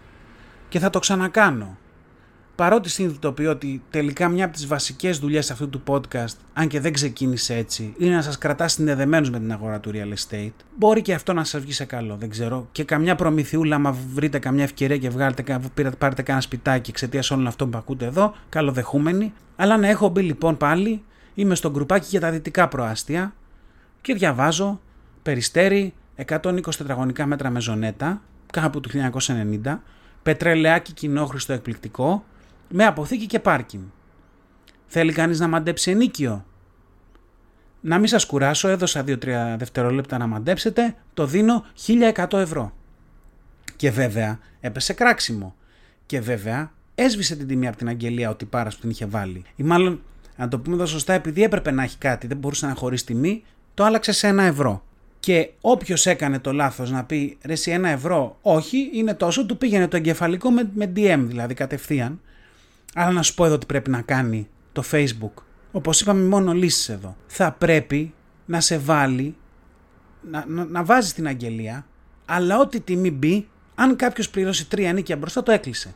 και 0.75 0.81
θα 0.81 0.91
το 0.91 0.99
ξανακάνω. 0.99 1.77
Παρότι 2.55 2.89
συνειδητοποιώ 2.89 3.51
ότι 3.51 3.83
τελικά 3.91 4.29
μια 4.29 4.45
από 4.45 4.55
τις 4.55 4.67
βασικές 4.67 5.19
δουλειές 5.19 5.51
αυτού 5.51 5.69
του 5.69 5.83
podcast, 5.87 6.35
αν 6.53 6.69
και 6.69 6.81
δεν 6.81 6.93
ξεκίνησε 6.93 7.55
έτσι, 7.55 7.95
είναι 7.99 8.15
να 8.15 8.23
σας 8.23 8.39
κρατάς 8.39 8.73
συνδεδεμένους 8.73 9.31
με 9.31 9.39
την 9.39 9.53
αγορά 9.53 9.81
του 9.81 9.91
real 9.95 10.15
estate, 10.15 10.53
μπορεί 10.79 11.03
και 11.03 11.15
αυτό 11.15 11.33
να 11.33 11.45
σας 11.45 11.61
βγει 11.61 11.73
σε 11.73 11.85
καλό, 11.85 12.17
δεν 12.17 12.31
ξέρω. 12.31 12.69
Και 12.73 12.85
καμιά 12.85 13.15
προμηθειούλα, 13.15 13.77
άμα 13.77 13.97
βρείτε 14.15 14.39
καμιά 14.39 14.63
ευκαιρία 14.63 14.97
και 14.97 15.11
βγάλετε, 15.11 15.61
πάρετε 15.99 16.23
κανένα 16.23 16.45
σπιτάκι 16.45 16.91
εξαιτίας 16.91 17.31
όλων 17.31 17.47
αυτών 17.47 17.71
που 17.71 17.79
ακούτε 17.79 18.05
εδώ, 18.05 18.35
καλοδεχούμενοι. 18.49 19.33
Αλλά 19.57 19.77
να 19.77 19.89
έχω 19.89 20.09
μπει 20.09 20.23
λοιπόν 20.23 20.57
πάλι, 20.57 21.03
είμαι 21.35 21.55
στο 21.55 21.71
γκρουπάκι 21.71 22.07
για 22.11 22.21
τα 22.21 22.31
δυτικά 22.31 22.69
προάστια 22.69 23.35
και 24.01 24.15
διαβάζω 24.15 24.81
περιστέρι 25.23 25.95
120 26.27 26.61
τετραγωνικά 26.77 27.27
μέτρα 27.27 27.51
με 27.51 27.61
ζωνέτα, 27.61 28.23
κάπου 28.53 28.81
του 28.81 28.91
1990, 29.63 29.79
πετρελαιάκι 30.25 30.93
κοινόχρηστο 30.93 31.53
εκπληκτικό, 31.53 32.25
με 32.69 32.85
αποθήκη 32.85 33.27
και 33.27 33.39
πάρκινγκ. 33.39 33.83
Θέλει 34.87 35.13
κανείς 35.13 35.41
να 35.41 35.49
μαντέψει 35.49 35.91
ενίκιο; 35.91 36.45
Να 37.81 37.99
μην 37.99 38.09
σας 38.09 38.27
κουράσω, 38.27 38.69
έδωσα 38.69 39.05
2-3 39.07 39.55
δευτερόλεπτα 39.59 40.19
να 40.19 40.27
μαντέψετε, 40.27 40.95
το 41.15 41.27
δίνω 41.27 41.65
1100 41.87 42.39
ευρώ. 42.39 42.73
Και 43.77 43.91
βέβαια 43.91 44.39
έπεσε 44.61 44.93
κράξιμο. 44.93 45.55
Και 46.07 46.21
βέβαια 46.21 46.73
έσβησε 46.95 47.37
την 47.37 47.47
τιμή 47.47 47.67
από 47.67 47.77
την 47.77 47.89
αγγελία 47.89 48.31
ότι 48.31 48.45
πάρας 48.45 48.75
που 48.75 48.81
την 48.81 48.91
είχε 48.91 49.07
βάλει. 49.07 49.45
Ή 49.57 49.63
μάλλον, 49.63 50.03
να 50.37 50.49
το 50.49 50.59
πούμε 50.59 50.77
εδώ 50.77 50.87
σωστά, 50.87 51.13
επειδή 51.13 51.43
έπρεπε 51.43 51.71
να 51.71 51.83
έχει 51.83 51.99
κάτι, 51.99 52.27
δεν 52.27 52.37
μπορούσε 52.37 52.67
να 52.67 52.75
χωρίσει 52.75 53.07
τιμή, 53.07 53.45
το 53.75 53.85
άλλαξε 53.85 54.13
σε 54.13 54.27
ένα 54.27 54.43
ευρώ. 54.43 54.85
Και 55.25 55.51
όποιος 55.61 56.07
έκανε 56.07 56.39
το 56.39 56.53
λάθος 56.53 56.91
να 56.91 57.05
πει 57.05 57.39
ρε 57.45 57.53
εσύ 57.53 57.71
ένα 57.71 57.89
ευρώ, 57.89 58.39
όχι, 58.43 58.91
είναι 58.93 59.15
τόσο, 59.15 59.47
του 59.47 59.59
πήγαινε 59.59 59.89
το 59.89 59.97
εγκεφαλικό 59.97 60.51
με, 60.51 60.71
με 60.75 60.93
DM 60.97 61.23
δηλαδή 61.27 61.55
κατευθείαν. 61.55 62.21
Αλλά 62.95 63.11
να 63.11 63.23
σου 63.23 63.35
πω 63.35 63.45
εδώ 63.45 63.59
τι 63.59 63.67
πρέπει 63.67 63.91
να 63.91 64.03
κάνει 64.03 64.49
το 64.73 64.83
Facebook. 64.91 65.43
Όπως 65.73 66.01
είπαμε 66.01 66.25
μόνο 66.25 66.53
λύσεις 66.53 66.89
εδώ. 66.89 67.17
Θα 67.27 67.53
πρέπει 67.53 68.15
να 68.45 68.61
σε 68.61 68.79
βάλει, 68.79 69.37
να, 70.31 70.45
να, 70.49 70.65
να 70.65 70.85
βάζει 70.85 71.13
την 71.13 71.27
αγγελία, 71.27 71.87
αλλά 72.25 72.59
ό,τι 72.59 72.81
τιμή 72.81 73.11
μπει, 73.11 73.49
αν 73.75 73.97
κάποιος 73.97 74.31
πληρώσει 74.31 74.69
τρία 74.69 74.93
νίκια 74.93 75.17
μπροστά, 75.17 75.43
το 75.43 75.53
έκλεισε. 75.53 75.95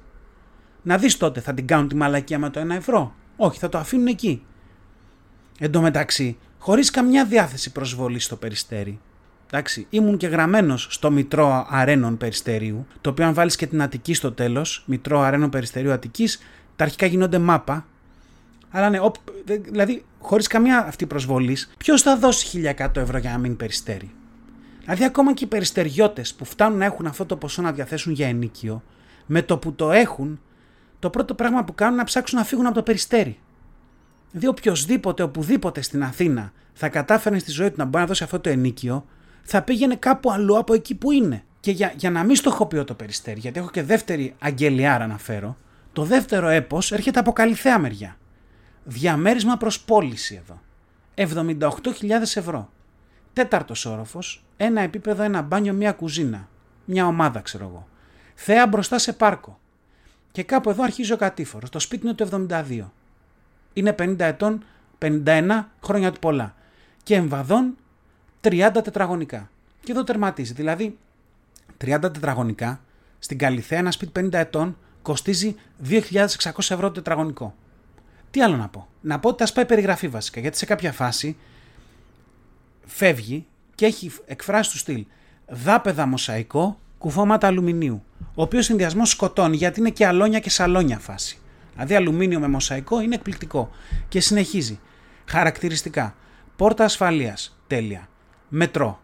Να 0.82 0.99
δεις 0.99 1.16
τότε, 1.16 1.40
θα 1.40 1.54
την 1.54 1.66
κάνουν 1.66 1.88
τη 1.88 1.94
μαλακία 1.94 2.38
με 2.38 2.50
το 2.50 2.61
ένα 2.61 2.75
ευρώ. 2.75 3.14
Όχι, 3.37 3.58
θα 3.58 3.68
το 3.68 3.78
αφήνουν 3.78 4.06
εκεί. 4.06 4.42
Εν 5.58 5.70
τω 5.70 5.80
μεταξύ, 5.80 6.38
χωρίς 6.58 6.90
καμιά 6.90 7.25
διάθεση 7.25 7.73
προσβολής 7.73 8.25
στο 8.25 8.37
περιστέρι, 8.37 9.00
Εντάξει, 9.52 9.87
ήμουν 9.90 10.17
και 10.17 10.26
γραμμένος 10.26 10.87
στο 10.90 11.11
Μητρό 11.11 11.67
Αρένων 11.71 12.17
Περιστερίου, 12.17 12.87
το 13.00 13.11
οποίο 13.11 13.26
αν 13.26 13.35
βάλεις 13.35 13.57
και 13.57 13.67
την 13.67 13.83
Αττική 13.83 14.14
στο 14.14 14.33
τέλος, 14.33 14.83
Μητρό 14.87 15.21
Αρένων 15.21 15.50
Περιστερίου 15.50 15.93
Αττικής, 15.93 16.43
τα 16.76 16.85
αρχικά 16.85 17.07
γίνονται 17.07 17.38
μάπα. 17.38 17.87
Αλλά 18.71 18.90
ναι, 18.90 18.99
δηλαδή 19.45 20.05
χωρίς 20.19 20.47
καμία 20.47 20.87
αυτή 20.87 21.07
προσβολή, 21.07 21.57
ποιος 21.78 22.02
θα 22.02 22.17
δώσει 22.17 22.75
1100 22.78 22.97
ευρώ 22.97 23.19
για 23.19 23.31
να 23.31 23.38
μείνει 23.38 23.55
περιστέρι. 23.55 24.11
Δηλαδή, 24.81 25.05
ακόμα 25.05 25.35
και 25.35 25.45
οι 25.45 25.47
περιστεριώτες 25.47 26.35
που 26.35 26.45
φτάνουν 26.45 26.78
να 26.78 26.85
έχουν 26.85 27.07
αυτό 27.07 27.26
το 27.26 27.37
ποσό 27.37 27.62
να 27.62 27.73
διαθέσουν 27.73 28.12
για 28.12 28.28
ενίκιο, 28.28 28.83
με 29.26 29.43
το 29.43 29.59
που 29.59 29.73
το 29.73 29.90
έχουν, 29.90 30.40
το 30.99 31.11
πρώτο 31.11 31.35
πράγμα 31.35 31.64
που 31.64 31.75
κάνουν 31.75 31.93
είναι 31.93 32.02
να 32.02 32.09
ψάξουν 32.09 32.38
να 32.38 32.45
φύγουν 32.45 32.67
από 32.67 32.75
το 32.75 32.83
περιστέρι. 32.83 33.38
Δηλαδή, 34.31 34.47
οποιοδήποτε, 34.47 35.23
οπουδήποτε 35.23 35.81
στην 35.81 36.02
Αθήνα 36.02 36.52
θα 36.73 36.88
κατάφερε 36.88 37.38
στη 37.38 37.50
ζωή 37.50 37.69
του 37.71 37.76
να 37.78 37.85
μπορεί 37.85 37.99
να 37.99 38.07
δώσει 38.07 38.23
αυτό 38.23 38.40
το 38.40 38.49
ενίκιο, 38.49 39.05
θα 39.42 39.62
πήγαινε 39.62 39.97
κάπου 39.97 40.33
αλλού 40.33 40.59
από 40.59 40.75
εκεί 40.75 40.95
που 40.95 41.12
είναι. 41.12 41.42
Και 41.61 41.71
για, 41.71 41.92
για 41.97 42.11
να 42.11 42.25
μην 42.25 42.37
στοχοποιώ 42.37 42.85
το 42.85 42.95
περιστέρι, 42.95 43.40
γιατί 43.40 43.59
έχω 43.59 43.71
και 43.71 43.83
δεύτερη 43.83 44.35
αγγελιάρα 44.38 45.07
να 45.07 45.18
φέρω, 45.18 45.57
το 45.92 46.02
δεύτερο 46.02 46.49
έπος 46.49 46.92
έρχεται 46.92 47.18
από 47.18 47.33
καλυθέα 47.33 47.78
μεριά. 47.78 48.16
Διαμέρισμα 48.85 49.57
προς 49.57 49.80
πώληση 49.80 50.40
εδώ. 50.45 50.61
78.000 51.14 52.11
ευρώ. 52.35 52.71
Τέταρτος 53.33 53.87
όροφος, 53.87 54.45
ένα 54.57 54.80
επίπεδο, 54.80 55.23
ένα 55.23 55.42
μπάνιο, 55.42 55.73
μια 55.73 55.92
κουζίνα. 55.92 56.49
Μια 56.85 57.07
ομάδα 57.07 57.40
ξέρω 57.40 57.64
εγώ. 57.64 57.88
Θέα 58.35 58.66
μπροστά 58.66 58.99
σε 58.99 59.12
πάρκο. 59.12 59.59
Και 60.33 60.42
κάπου 60.42 60.71
εδώ 60.71 60.83
αρχίζει 60.83 61.12
ο 61.12 61.16
κατήφορος. 61.16 61.71
Το 61.71 61.78
σπίτι 61.78 62.07
είναι 62.07 62.14
το 62.14 62.47
72. 62.50 62.90
Είναι 63.73 63.95
50 63.99 64.18
ετών, 64.18 64.64
51 64.99 65.64
χρόνια 65.85 66.12
του 66.12 66.18
πολλά. 66.18 66.54
Και 67.02 67.14
εμβαδόν 67.14 67.76
30 68.40 68.71
τετραγωνικά. 68.85 69.50
Και 69.85 69.92
εδώ 69.92 70.04
τερματίζει. 70.04 70.52
Δηλαδή 70.52 70.99
30 71.85 71.99
τετραγωνικά 72.00 72.80
στην 73.18 73.38
Καλυθέα 73.38 73.78
ένα 73.78 73.90
σπίτι 73.90 74.21
50 74.21 74.33
ετών 74.33 74.76
κοστίζει 75.02 75.57
2.600 75.88 76.26
ευρώ 76.57 76.80
το 76.80 76.90
τετραγωνικό. 76.90 77.54
Τι 78.30 78.42
άλλο 78.42 78.57
να 78.57 78.68
πω; 78.68 78.88
Να 79.00 79.18
πω 79.18 79.28
ότι 79.28 79.38
τα 79.38 79.47
σπάει 79.47 79.64
περιγραφή 79.66 80.09
βασικά 80.09 80.40
γιατί 80.40 80.57
σε 80.57 80.66
κάποια 80.66 80.92
φάση 80.92 81.37
φεύγει 82.87 83.47
και 83.75 83.87
έχει 83.87 84.12
εκφράσει 84.26 84.71
του 84.71 84.78
στυλ 84.78 85.04
δάπεδα 85.47 86.07
μοσαϊκό, 86.07 86.78
κουφώματα 86.99 87.47
αλουμινίου. 87.47 88.02
Ο 88.35 88.42
οποίος 88.42 88.64
συνδυασμός 88.64 89.11
σκοτώνει 89.11 89.57
γιατί 89.57 89.80
είναι 89.80 89.90
και 89.90 90.07
αλόνια 90.07 90.38
και 90.38 90.50
σαλόνια 90.50 90.99
φάση. 90.99 91.38
Δηλαδή 91.73 91.95
αλουμίνιο 91.95 92.40
με 92.40 92.49
μοσαϊκό 92.49 93.00
είναι 93.00 93.14
εκπληκτικό. 93.14 93.71
Και 94.09 94.21
συνεχίζει. 94.21 94.80
Χαρακτηριστικά. 95.25 96.14
Πόρτα 96.57 96.85
ασφαλείας. 96.85 97.59
Τέλεια. 97.66 98.09
Μετρό. 98.49 99.00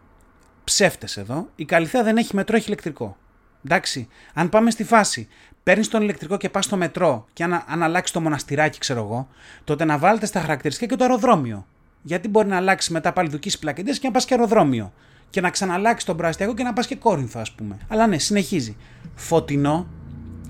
Ψεύτες 0.64 1.16
εδώ. 1.16 1.48
Η 1.56 1.64
Καλυθέα 1.64 2.02
δεν 2.02 2.16
έχει 2.16 2.34
μετρό, 2.34 2.56
έχει 2.56 2.66
ηλεκτρικό. 2.66 3.16
Εντάξει. 3.64 4.08
Αν 4.34 4.48
πάμε 4.48 4.70
στη 4.70 4.84
φάση, 4.84 5.28
παίρνεις 5.62 5.88
τον 5.88 6.02
ηλεκτρικό 6.02 6.36
και 6.36 6.48
πας 6.48 6.64
στο 6.64 6.76
μετρό 6.76 7.26
και 7.32 7.44
αν, 7.44 7.64
αν 7.66 7.82
αλλάξεις 7.82 8.14
το 8.14 8.20
μοναστηράκι, 8.20 8.78
ξέρω 8.78 9.00
εγώ, 9.00 9.28
τότε 9.64 9.84
να 9.84 9.98
βάλετε 9.98 10.26
στα 10.26 10.40
χαρακτηριστικά 10.40 10.86
και 10.86 10.96
το 10.96 11.04
αεροδρόμιο. 11.04 11.66
Γιατί 12.02 12.28
μπορεί 12.28 12.48
να 12.48 12.56
αλλάξεις 12.56 12.90
μετά 12.90 13.12
πάλι 13.12 13.28
δουκί 13.28 13.58
πλακεντέ 13.58 13.92
και 13.92 14.00
να 14.02 14.10
πας 14.10 14.24
και 14.24 14.34
αεροδρόμιο. 14.34 14.92
Και 15.30 15.40
να 15.40 15.50
ξαναλλάξεις 15.50 16.04
τον 16.04 16.16
προαστιακό 16.16 16.54
και 16.54 16.62
να 16.62 16.72
πας 16.72 16.86
και 16.86 16.96
κόρινθο, 16.96 17.40
ας 17.40 17.52
πούμε. 17.52 17.78
Αλλά 17.88 18.06
ναι, 18.06 18.18
συνεχίζει. 18.18 18.76
Φωτεινό, 19.14 19.86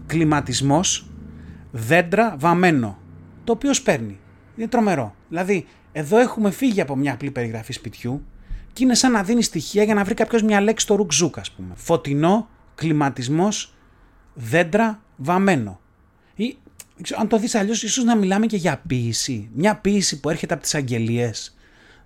κλιματισμός, 0.06 1.06
δέντρα 1.70 2.34
βαμμένο. 2.38 2.98
Το 3.44 3.52
οποίο 3.52 3.70
παίρνει. 3.84 4.20
Είναι 4.56 4.68
τρομερό. 4.68 5.14
Δηλαδή, 5.28 5.66
εδώ 5.92 6.18
έχουμε 6.18 6.50
φύγει 6.50 6.80
από 6.80 6.96
μια 6.96 7.12
απλή 7.12 7.30
περιγραφή 7.30 7.72
σπιτιού 7.72 8.24
και 8.74 8.84
είναι 8.84 8.94
σαν 8.94 9.12
να 9.12 9.22
δίνει 9.22 9.42
στοιχεία 9.42 9.82
για 9.82 9.94
να 9.94 10.04
βρει 10.04 10.14
κάποιος 10.14 10.42
μια 10.42 10.60
λέξη 10.60 10.84
στο 10.84 10.94
ρουκζούκ, 10.94 11.38
ας 11.38 11.50
πούμε. 11.50 11.74
Φωτεινό, 11.74 12.48
κλιματισμός, 12.74 13.74
δέντρα 14.34 15.00
βαμμένο. 15.16 15.80
Ή, 16.34 16.56
αν 17.18 17.28
το 17.28 17.38
δεις 17.38 17.54
αλλιώς, 17.54 17.82
ίσως 17.82 18.04
να 18.04 18.16
μιλάμε 18.16 18.46
και 18.46 18.56
για 18.56 18.82
ποίηση. 18.86 19.50
Μια 19.54 19.76
ποίηση 19.76 20.20
που 20.20 20.30
έρχεται 20.30 20.54
από 20.54 20.62
τις 20.62 20.74
αγγελίες. 20.74 21.56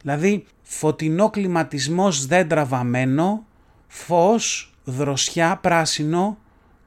Δηλαδή, 0.02 0.44
φωτεινό 0.62 1.30
κλιματισμός 1.30 2.26
δέντρα 2.26 2.64
βαμμένο, 2.64 3.46
φως, 3.86 4.74
δροσιά, 4.84 5.58
πράσινο, 5.62 6.38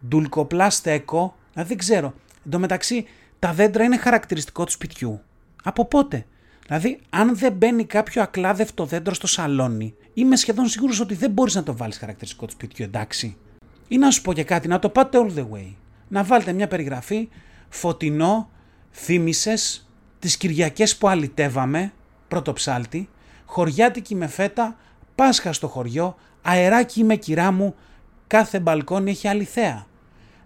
ντουλκοπλά 0.08 0.69
στέκο. 0.69 1.36
Δηλαδή, 1.53 1.69
δεν 1.69 1.77
ξέρω. 1.77 2.13
Εν 2.45 2.51
τω 2.51 2.60
μεταξύ, 2.60 3.06
τα 3.39 3.53
δέντρα 3.53 3.84
είναι 3.84 3.97
χαρακτηριστικό 3.97 4.63
του 4.63 4.71
σπιτιού. 4.71 5.21
Από 5.63 5.86
πότε; 5.86 6.25
Δηλαδή, 6.71 6.99
αν 7.10 7.38
δεν 7.38 7.53
μπαίνει 7.53 7.86
κάποιο 7.86 8.21
ακλάδευτο 8.21 8.86
δέντρο 8.86 9.13
στο 9.13 9.27
σαλόνι, 9.27 9.95
είμαι 10.13 10.36
σχεδόν 10.36 10.67
σίγουρος 10.67 10.99
ότι 10.99 11.13
δεν 11.13 11.31
μπορείς 11.31 11.55
να 11.55 11.63
το 11.63 11.75
βάλεις 11.75 11.97
χαρακτηριστικό 11.97 12.45
του 12.45 12.51
σπιτιού, 12.51 12.86
εντάξει. 12.86 13.38
Ή 13.88 13.97
να 13.97 14.12
σου 14.12 14.21
πω 14.21 14.34
και 14.34 14.43
κάτι, 14.43 14.67
να 14.67 14.79
το 14.79 14.89
πάτε 14.89 15.17
all 15.21 15.38
the 15.38 15.41
way. 15.41 15.73
Να 16.07 16.23
βάλετε 16.23 16.53
μια 16.53 16.67
περιγραφή, 16.67 17.29
φωτεινό, 17.69 18.49
θύμησες 18.91 19.89
τις 20.19 20.38
Κυριακές 20.38 20.97
που 20.97 21.07
αλυτεύαμε, 21.07 21.93
πρώτο 22.27 22.53
ψάλτη, 22.53 23.10
χωριάτικη 23.45 24.15
με 24.15 24.27
φέτα, 24.27 24.77
Πάσχα 25.15 25.53
στο 25.53 25.67
χωριό, 25.67 26.15
αεράκι 26.41 27.03
με 27.03 27.15
κυρά 27.15 27.51
μου, 27.51 27.75
κάθε 28.27 28.60
μπαλκόνι 28.60 29.12
έχει 29.12 29.27
αληθέα. 29.27 29.86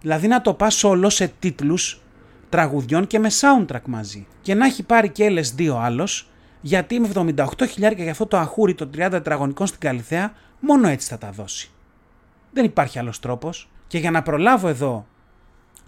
Δηλαδή 0.00 0.26
να 0.26 0.40
το 0.40 0.54
πας 0.54 0.84
όλο 0.84 1.10
σε 1.10 1.32
τίτλους 1.38 2.00
τραγουδιών 2.48 3.06
και 3.06 3.18
με 3.18 3.28
soundtrack 3.40 3.82
μαζί. 3.84 4.26
Και 4.42 4.54
να 4.54 4.66
έχει 4.66 4.82
πάρει 4.82 5.08
και 5.08 5.26
LSD 5.30 5.68
ο 5.72 5.78
άλλος, 5.78 6.30
γιατί 6.60 7.00
με 7.00 7.08
78 7.14 7.44
χιλιάρια 7.68 8.02
για 8.02 8.12
αυτό 8.12 8.26
το 8.26 8.36
αχούρι 8.36 8.74
των 8.74 8.90
30 8.94 9.08
τετραγωνικών 9.10 9.66
στην 9.66 9.80
Καλυθέα, 9.80 10.32
μόνο 10.60 10.88
έτσι 10.88 11.08
θα 11.08 11.18
τα 11.18 11.30
δώσει. 11.30 11.70
Δεν 12.52 12.64
υπάρχει 12.64 12.98
άλλος 12.98 13.20
τρόπος. 13.20 13.70
Και 13.86 13.98
για 13.98 14.10
να 14.10 14.22
προλάβω 14.22 14.68
εδώ 14.68 15.06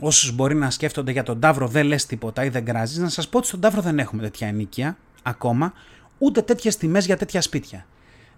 όσους 0.00 0.32
μπορεί 0.32 0.54
να 0.54 0.70
σκέφτονται 0.70 1.12
για 1.12 1.22
τον 1.22 1.40
Ταύρο 1.40 1.66
δεν 1.66 1.86
λες 1.86 2.06
τίποτα 2.06 2.44
ή 2.44 2.48
δεν 2.48 2.64
κράζεις, 2.64 2.98
να 2.98 3.08
σας 3.08 3.28
πω 3.28 3.38
ότι 3.38 3.46
στον 3.46 3.60
Ταύρο 3.60 3.82
δεν 3.82 3.98
έχουμε 3.98 4.22
τέτοια 4.22 4.48
ενίκεια 4.48 4.96
ακόμα, 5.22 5.72
ούτε 6.18 6.42
τέτοιες 6.42 6.76
τιμές 6.76 7.06
για 7.06 7.16
τέτοια 7.16 7.40
σπίτια. 7.40 7.86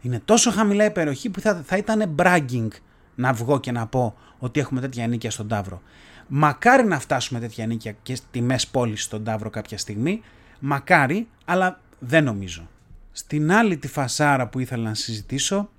Είναι 0.01 0.21
τόσο 0.25 0.51
χαμηλά 0.51 0.85
η 0.85 0.91
περιοχή 0.91 1.31
που 1.31 1.41
θα, 1.41 1.63
θα 1.65 1.77
ήταν 1.77 2.15
bragging 2.19 2.69
να 3.15 3.33
βγω 3.33 3.61
και 3.61 3.73
να 3.73 3.87
πω 3.87 4.15
ότι 4.39 4.61
έχουμε 4.61 4.81
τέτοια 4.81 5.05
ενίκεια 5.05 5.31
στον 5.31 5.49
Ταύρο. 5.49 5.83
Μακάρι 6.33 6.85
να 6.85 6.99
φτάσουμε 7.01 7.41
τέτοια 7.41 7.65
ενίκεια 7.65 7.95
και 8.03 8.19
τιμέ 8.31 8.57
πόλης 8.71 9.03
στον 9.03 9.25
Ταύρο 9.25 9.51
κάποια 9.51 9.79
στιγμή, 9.79 10.23
μακάρι, 10.59 11.29
αλλά 11.45 11.81
δεν 11.99 12.25
νομίζω. 12.25 12.69
Στην 13.13 13.53
άλλη 13.53 13.77
τη 13.77 13.89
φασάρα 13.89 14.49
που 14.49 14.59
ήθελα 14.59 14.83
να 14.83 14.95
συζητήσω, 14.95 15.71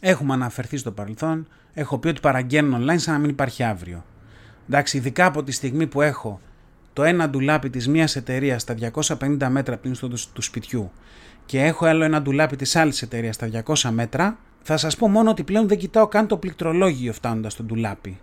έχουμε 0.00 0.34
αναφερθεί 0.34 0.76
στο 0.76 0.92
παρελθόν 0.92 1.46
έχω 1.74 1.98
πει 1.98 2.08
ότι 2.08 2.20
παραγγέλνω 2.20 2.76
online 2.76 2.98
σαν 2.98 3.14
να 3.14 3.20
μην 3.20 3.30
υπάρχει 3.30 3.62
αύριο. 3.62 4.04
Εντάξει, 4.68 4.96
ειδικά 4.96 5.26
από 5.26 5.42
τη 5.42 5.52
στιγμή 5.52 5.86
που 5.86 6.00
έχω 6.00 6.40
το 6.92 7.02
ένα 7.02 7.28
ντουλάπι 7.28 7.70
της 7.70 7.88
μίας 7.88 8.16
εταιρείας 8.16 8.62
στα 8.62 8.74
250 9.18 9.48
μέτρα 9.48 9.76
πριν 9.76 9.94
στο 9.94 10.08
του 10.32 10.42
σπιτιού 10.42 10.90
και 11.46 11.62
έχω 11.62 11.86
άλλο 11.86 12.04
ένα 12.04 12.22
ντουλάπι 12.22 12.56
της 12.56 12.76
άλλης 12.76 13.02
εταιρείας 13.02 13.34
στα 13.34 13.48
200 13.64 13.90
μέτρα, 13.90 14.38
θα 14.62 14.76
σας 14.76 14.96
πω 14.96 15.08
μόνο 15.08 15.30
ότι 15.30 15.42
πλέον 15.42 15.68
δεν 15.68 15.78
κοιτάω 15.78 16.06
καν 16.06 16.26
το 16.26 16.36
πληκτρολόγιο 16.36 17.12
φτάνοντας 17.12 17.52
στο 17.52 17.62
ντουλάπι. 17.62 18.18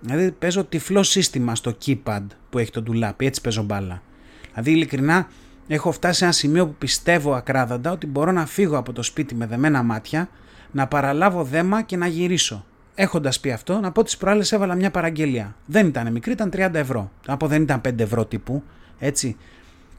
Δηλαδή 0.00 0.30
παίζω 0.30 0.64
τυφλό 0.64 1.02
σύστημα 1.02 1.54
στο 1.54 1.76
keypad 1.86 2.26
που 2.50 2.58
έχει 2.58 2.70
το 2.70 2.82
ντουλάπι, 2.82 3.26
έτσι 3.26 3.40
παίζω 3.40 3.62
μπάλα. 3.62 4.02
Δηλαδή 4.48 4.70
ειλικρινά 4.70 5.28
έχω 5.68 5.92
φτάσει 5.92 6.18
σε 6.18 6.24
ένα 6.24 6.32
σημείο 6.32 6.66
που 6.66 6.74
πιστεύω 6.78 7.34
ακράδαντα 7.34 7.90
ότι 7.90 8.06
μπορώ 8.06 8.32
να 8.32 8.46
φύγω 8.46 8.76
από 8.76 8.92
το 8.92 9.02
σπίτι 9.02 9.34
με 9.34 9.46
δεμένα 9.46 9.82
μάτια, 9.82 10.28
να 10.70 10.86
παραλάβω 10.86 11.44
δέμα 11.44 11.82
και 11.82 11.96
να 11.96 12.06
γυρίσω. 12.06 12.64
Έχοντας 12.94 13.40
πει 13.40 13.52
αυτό, 13.52 13.80
να 13.80 13.92
πω 13.92 14.02
τις 14.02 14.16
προάλλες 14.16 14.52
έβαλα 14.52 14.74
μια 14.74 14.90
παραγγελία. 14.90 15.56
Δεν 15.66 15.86
ήταν 15.86 16.12
μικρή, 16.12 16.32
ήταν 16.32 16.50
30 16.52 16.74
ευρώ. 16.74 17.10
Να 17.26 17.36
πω 17.36 17.46
δεν 17.46 17.62
ήταν 17.62 17.80
5 17.80 17.98
ευρώ 17.98 18.24
τύπου. 18.24 18.62
Έτσι. 18.98 19.36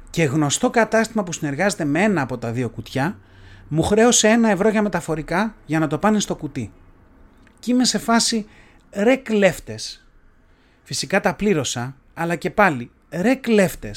Και 0.10 0.24
γνωστό 0.24 0.70
κατάστημα 0.70 1.24
που 1.24 1.32
συνεργάζεται 1.32 1.86
με 1.86 2.04
ένα 2.04 2.22
από 2.22 2.38
τα 2.38 2.52
δύο 2.52 2.70
κουτιά, 2.70 3.18
μου 3.68 3.84
χρέωσε 3.84 4.28
ένα 4.28 4.50
ευρώ 4.50 4.70
για 4.70 4.82
μεταφορικά 4.82 5.56
για 5.66 5.80
να 5.80 5.88
το 5.88 5.98
πάνε 5.98 6.20
στο 6.20 6.36
κουτί. 6.36 6.72
Και 7.60 7.72
είμαι 7.72 7.86
σε 7.86 7.98
φάση 7.98 8.46
ρε 8.92 9.16
κλέφτε. 9.16 9.76
Φυσικά 10.84 11.20
τα 11.20 11.36
πλήρωσα, 11.36 11.96
αλλά 12.14 12.36
και 12.36 12.50
πάλι 12.50 12.92
ρε 13.10 13.36
κλέφτε. 13.36 13.92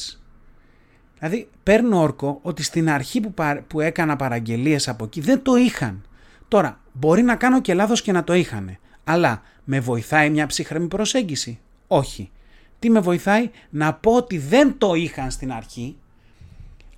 Δηλαδή 1.18 1.48
παίρνω 1.62 2.00
όρκο 2.00 2.38
ότι 2.42 2.62
στην 2.62 2.90
αρχή 2.90 3.20
που, 3.20 3.34
που 3.66 3.80
έκανα 3.80 4.16
παραγγελίες 4.16 4.88
από 4.88 5.04
εκεί 5.04 5.20
δεν 5.20 5.42
το 5.42 5.56
είχαν. 5.56 6.04
Τώρα, 6.48 6.80
μπορεί 6.92 7.22
να 7.22 7.36
κάνω 7.36 7.60
και 7.60 7.74
λάθος 7.74 8.02
και 8.02 8.12
να 8.12 8.24
το 8.24 8.34
είχαν. 8.34 8.78
Αλλά 9.04 9.42
με 9.64 9.80
βοηθάει 9.80 10.30
μια 10.30 10.46
ψύχρεμη 10.46 10.86
προσέγγιση; 10.86 11.58
Όχι. 11.86 12.30
Τι 12.78 12.90
με 12.90 13.00
βοηθάει; 13.00 13.50
Να 13.70 13.94
πω 13.94 14.12
ότι 14.12 14.38
δεν 14.38 14.78
το 14.78 14.94
είχαν 14.94 15.30
στην 15.30 15.52
αρχή, 15.52 15.96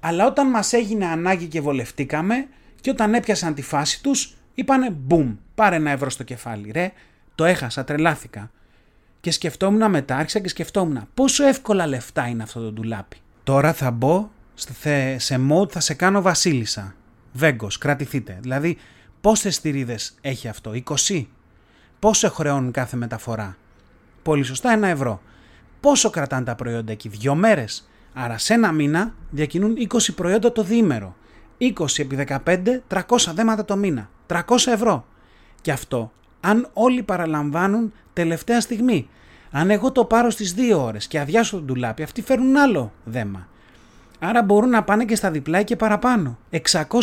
αλλά 0.00 0.26
όταν 0.26 0.50
μας 0.50 0.72
έγινε 0.72 1.06
ανάγκη 1.06 1.46
και 1.46 1.60
βολευτήκαμε 1.60 2.46
και 2.80 2.90
όταν 2.90 3.14
έπιασαν 3.14 3.54
τη 3.54 3.62
φάση 3.62 4.02
τους, 4.02 4.34
είπανε 4.54 4.90
μπουμ, 4.90 5.36
πάρε 5.54 5.76
ένα 5.76 5.90
ευρώ 5.90 6.10
στο 6.10 6.22
κεφάλι. 6.22 6.70
Ρε, 6.70 6.92
το 7.34 7.44
έχασα, 7.44 7.84
τρελάθηκα. 7.84 8.50
Και 9.20 9.30
σκεφτόμουν 9.30 9.90
μετά, 9.90 10.16
άρχισα 10.16 10.38
και 10.38 10.48
σκεφτόμουν 10.48 11.08
πόσο 11.14 11.46
εύκολα 11.46 11.86
λεφτά 11.86 12.26
είναι 12.26 12.42
αυτό 12.42 12.60
το 12.60 12.72
ντουλάπι. 12.72 13.16
Τώρα 13.44 13.72
θα 13.72 13.90
μπω 13.90 14.30
σε 15.16 15.40
mode, 15.50 15.70
θα 15.70 15.80
σε 15.80 15.94
κάνω 15.94 16.22
βασίλισσα. 16.22 16.94
Βέγκος, 17.32 17.78
κρατηθείτε. 17.78 18.38
Δηλαδή, 18.40 18.78
Πόσες 19.24 19.54
στηρίδες 19.54 20.14
έχει 20.20 20.48
αυτό, 20.48 20.72
20. 21.08 21.26
Πόσο 21.98 22.30
χρεώνουν 22.30 22.70
κάθε 22.70 22.96
μεταφορά; 22.96 23.56
Πολύ 24.22 24.42
σωστά, 24.42 24.72
ένα 24.72 24.88
ευρώ. 24.88 25.20
Πόσο 25.80 26.10
κρατάνε 26.10 26.44
τα 26.44 26.54
προϊόντα 26.54 26.92
εκεί, 26.92 27.08
δύο 27.08 27.34
μέρες; 27.34 27.88
Άρα 28.14 28.38
σε 28.38 28.54
ένα 28.54 28.72
μήνα 28.72 29.14
διακινούν 29.30 29.74
20 29.76 30.14
προϊόντα 30.14 30.52
το 30.52 30.62
διήμερο. 30.62 31.16
20 31.58 31.98
επί 31.98 32.26
15, 32.44 32.82
300 32.88 33.32
δέματα 33.34 33.64
το 33.64 33.76
μήνα. 33.76 34.10
300 34.26 34.40
ευρώ. 34.66 35.06
Και 35.60 35.72
αυτό 35.72 36.12
αν 36.44 36.68
όλοι 36.72 37.02
παραλαμβάνουν 37.02 37.92
τελευταία 38.12 38.60
στιγμή. 38.60 39.08
Αν 39.50 39.70
εγώ 39.70 39.92
το 39.92 40.04
πάρω 40.04 40.30
στις 40.30 40.54
2 40.56 40.78
ώρες 40.78 41.06
και 41.06 41.20
αδειάσω 41.20 41.56
τον 41.56 41.64
ντουλάπι, 41.64 42.02
αυτοί 42.02 42.22
φέρουν 42.22 42.56
άλλο 42.56 42.92
δέμα. 43.04 43.48
Άρα 44.18 44.42
μπορούν 44.42 44.70
να 44.70 44.82
πάνε 44.82 45.04
και 45.04 45.16
στα 45.16 45.30
διπλά 45.30 45.62
και 45.62 45.76
παραπάνω. 45.76 46.38
600 46.50 46.60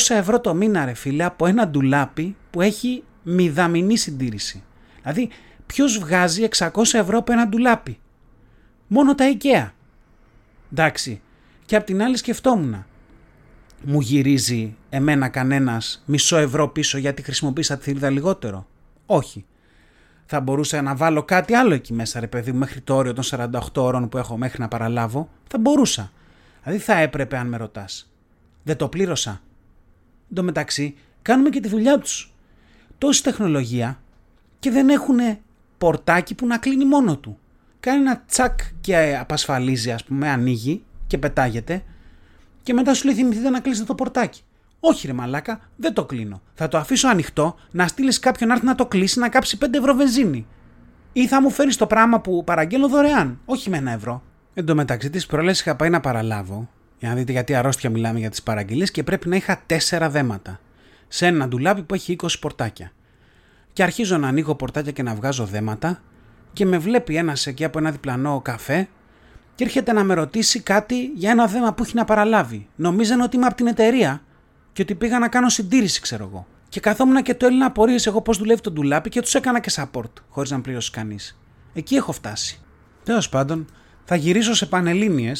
ευρώ 0.09 0.39
το 0.39 0.53
μήνα 0.53 0.85
ρε 0.85 0.93
φίλε 0.93 1.23
από 1.23 1.45
ένα 1.45 1.67
ντουλάπι 1.67 2.35
που 2.51 2.61
έχει 2.61 3.03
μηδαμινή 3.23 3.97
συντήρηση. 3.97 4.63
Δηλαδή 5.01 5.29
ποιος 5.65 5.97
βγάζει 5.97 6.47
600 6.57 6.69
ευρώ 6.93 7.17
από 7.17 7.31
ένα 7.31 7.47
ντουλάπι; 7.47 7.99
Μόνο 8.87 9.15
τα 9.15 9.25
IKEA. 9.33 9.69
Εντάξει. 10.71 11.21
Και 11.65 11.75
απ' 11.75 11.85
την 11.85 12.03
άλλη 12.03 12.17
σκεφτόμουν. 12.17 12.85
Μου 13.83 13.99
γυρίζει 13.99 14.75
εμένα 14.89 15.27
κανένας 15.27 16.03
μισό 16.05 16.37
ευρώ 16.37 16.67
πίσω 16.67 16.97
γιατί 16.97 17.21
χρησιμοποίησα 17.21 17.77
τη 17.77 17.83
θηρίδα 17.83 18.09
λιγότερο; 18.09 18.67
Όχι. 19.13 19.45
Θα 20.25 20.39
μπορούσα 20.39 20.81
να 20.81 20.95
βάλω 20.95 21.23
κάτι 21.23 21.53
άλλο 21.53 21.73
εκεί 21.73 21.93
μέσα, 21.93 22.19
ρε 22.19 22.27
παιδί 22.27 22.51
μου, 22.51 22.57
μέχρι 22.57 22.81
το 22.81 22.95
όριο 22.95 23.13
των 23.13 23.23
48 23.27 23.59
ώρων 23.75 24.09
που 24.09 24.17
έχω 24.17 24.37
μέχρι 24.37 24.61
να 24.61 24.67
παραλάβω. 24.67 25.29
Θα 25.47 25.57
μπορούσα. 25.57 26.11
Δηλαδή 26.63 26.79
θα 26.83 26.93
έπρεπε, 26.93 27.37
αν 27.37 27.47
με 27.47 27.57
ρωτάς. 27.57 28.11
Δεν 28.63 28.77
το 28.77 28.87
πλήρωσα. 28.87 29.41
Εν 30.29 30.35
τω 30.35 30.43
μεταξύ, 30.43 30.95
κάνουμε 31.21 31.49
και 31.49 31.59
τη 31.59 31.67
δουλειά 31.67 31.97
τους. 31.99 32.33
Τόση 32.97 33.23
τεχνολογία 33.23 34.01
και 34.59 34.71
δεν 34.71 34.89
έχουν 34.89 35.17
πορτάκι 35.77 36.35
που 36.35 36.45
να 36.47 36.57
κλείνει 36.57 36.85
μόνο 36.85 37.17
του. 37.17 37.39
Κάνει 37.79 37.99
ένα 37.99 38.23
τσακ 38.27 38.59
και 38.81 39.17
απασφαλίζει, 39.19 39.91
ας 39.91 40.03
πούμε, 40.03 40.29
ανοίγει 40.29 40.83
και 41.07 41.17
πετάγεται 41.17 41.83
και 42.63 42.73
μετά 42.73 42.93
σου 42.93 43.05
λέει 43.05 43.15
θυμηθείτε 43.15 43.49
να 43.49 43.59
κλείσετε 43.59 43.85
το 43.85 43.95
πορτάκι. 43.95 44.41
Όχι, 44.83 45.07
ρε 45.07 45.13
Μαλάκα, 45.13 45.59
δεν 45.75 45.93
το 45.93 46.05
κλείνω. 46.05 46.41
Θα 46.53 46.67
το 46.67 46.77
αφήσω 46.77 47.07
ανοιχτό 47.07 47.55
να 47.71 47.87
στείλεις 47.87 48.19
κάποιον 48.19 48.49
να 48.49 48.55
έρθει 48.55 48.67
να 48.67 48.75
το 48.75 48.85
κλείσει 48.85 49.19
να 49.19 49.29
κάψει 49.29 49.57
5 49.61 49.65
ευρώ 49.71 49.93
βενζίνη. 49.93 50.47
Ή 51.13 51.27
θα 51.27 51.41
μου 51.41 51.49
φέρεις 51.49 51.77
το 51.77 51.87
πράγμα 51.87 52.21
που 52.21 52.43
παραγγέλνω 52.43 52.87
δωρεάν, 52.87 53.39
όχι 53.45 53.69
με 53.69 53.77
ένα 53.77 53.91
ευρώ. 53.91 54.23
Εν 54.53 54.65
τω 54.65 54.75
μεταξύ 54.75 55.09
της 55.09 55.25
προλέ 55.25 55.51
είχα 55.51 55.75
πάει 55.75 55.89
να 55.89 55.99
παραλάβω, 55.99 56.69
για 56.99 57.09
να 57.09 57.15
δείτε 57.15 57.31
γιατί 57.31 57.55
αρρώστια 57.55 57.89
μιλάμε 57.89 58.19
για 58.19 58.29
τις 58.29 58.43
παραγγελίες 58.43 58.91
και 58.91 59.03
πρέπει 59.03 59.29
να 59.29 59.35
είχα 59.35 59.61
4 59.89 60.07
δέματα. 60.09 60.59
Σε 61.07 61.25
ένα 61.25 61.47
ντουλάπι 61.47 61.83
που 61.83 61.93
έχει 61.93 62.15
20 62.21 62.27
πορτάκια. 62.39 62.91
Και 63.73 63.83
αρχίζω 63.83 64.17
να 64.17 64.27
ανοίγω 64.27 64.55
πορτάκια 64.55 64.91
και 64.91 65.03
να 65.03 65.15
βγάζω 65.15 65.45
δέματα 65.45 66.01
και 66.53 66.65
με 66.65 66.77
βλέπει 66.77 67.15
ένας 67.15 67.47
εκεί 67.47 67.63
από 67.63 67.79
ένα 67.79 67.91
διπλανό 67.91 68.41
καφέ 68.41 68.87
και 69.55 69.63
έρχεται 69.63 69.93
να 69.93 70.03
με 70.03 70.13
ρωτήσει 70.13 70.59
κάτι 70.59 71.11
για 71.15 71.31
ένα 71.31 71.47
δέμα 71.47 71.73
που 71.73 71.83
έχει 71.83 71.95
να 71.95 72.05
παραλάβει. 72.05 72.67
Νομίζανε 72.75 73.23
ότι 73.23 73.35
είμαι 73.35 73.45
από 73.45 73.55
την 73.55 73.67
εταιρεία 73.67 74.21
και 74.73 74.81
ότι 74.81 74.95
πήγα 74.95 75.19
να 75.19 75.27
κάνω 75.27 75.49
συντήρηση, 75.49 76.01
ξέρω 76.01 76.23
εγώ. 76.23 76.47
Και 76.69 76.79
καθόμουν 76.79 77.23
και 77.23 77.35
το 77.35 77.45
Έλληνα 77.45 77.65
απορίες 77.65 78.07
εγώ 78.07 78.21
πώς 78.21 78.37
δουλεύει 78.37 78.61
το 78.61 78.71
ντουλάπι 78.71 79.09
και 79.09 79.21
τους 79.21 79.35
έκανα 79.35 79.59
και 79.59 79.71
support, 79.75 80.11
χωρίς 80.29 80.51
να 80.51 80.61
πληρώσεις 80.61 80.89
κανείς. 80.89 81.39
Εκεί 81.73 81.95
έχω 81.95 82.11
φτάσει. 82.11 82.59
Τέλος 83.03 83.29
πάντων, 83.29 83.65
θα 84.05 84.15
γυρίσω 84.15 84.53
σε 84.53 84.65
πανελίνε. 84.65 85.31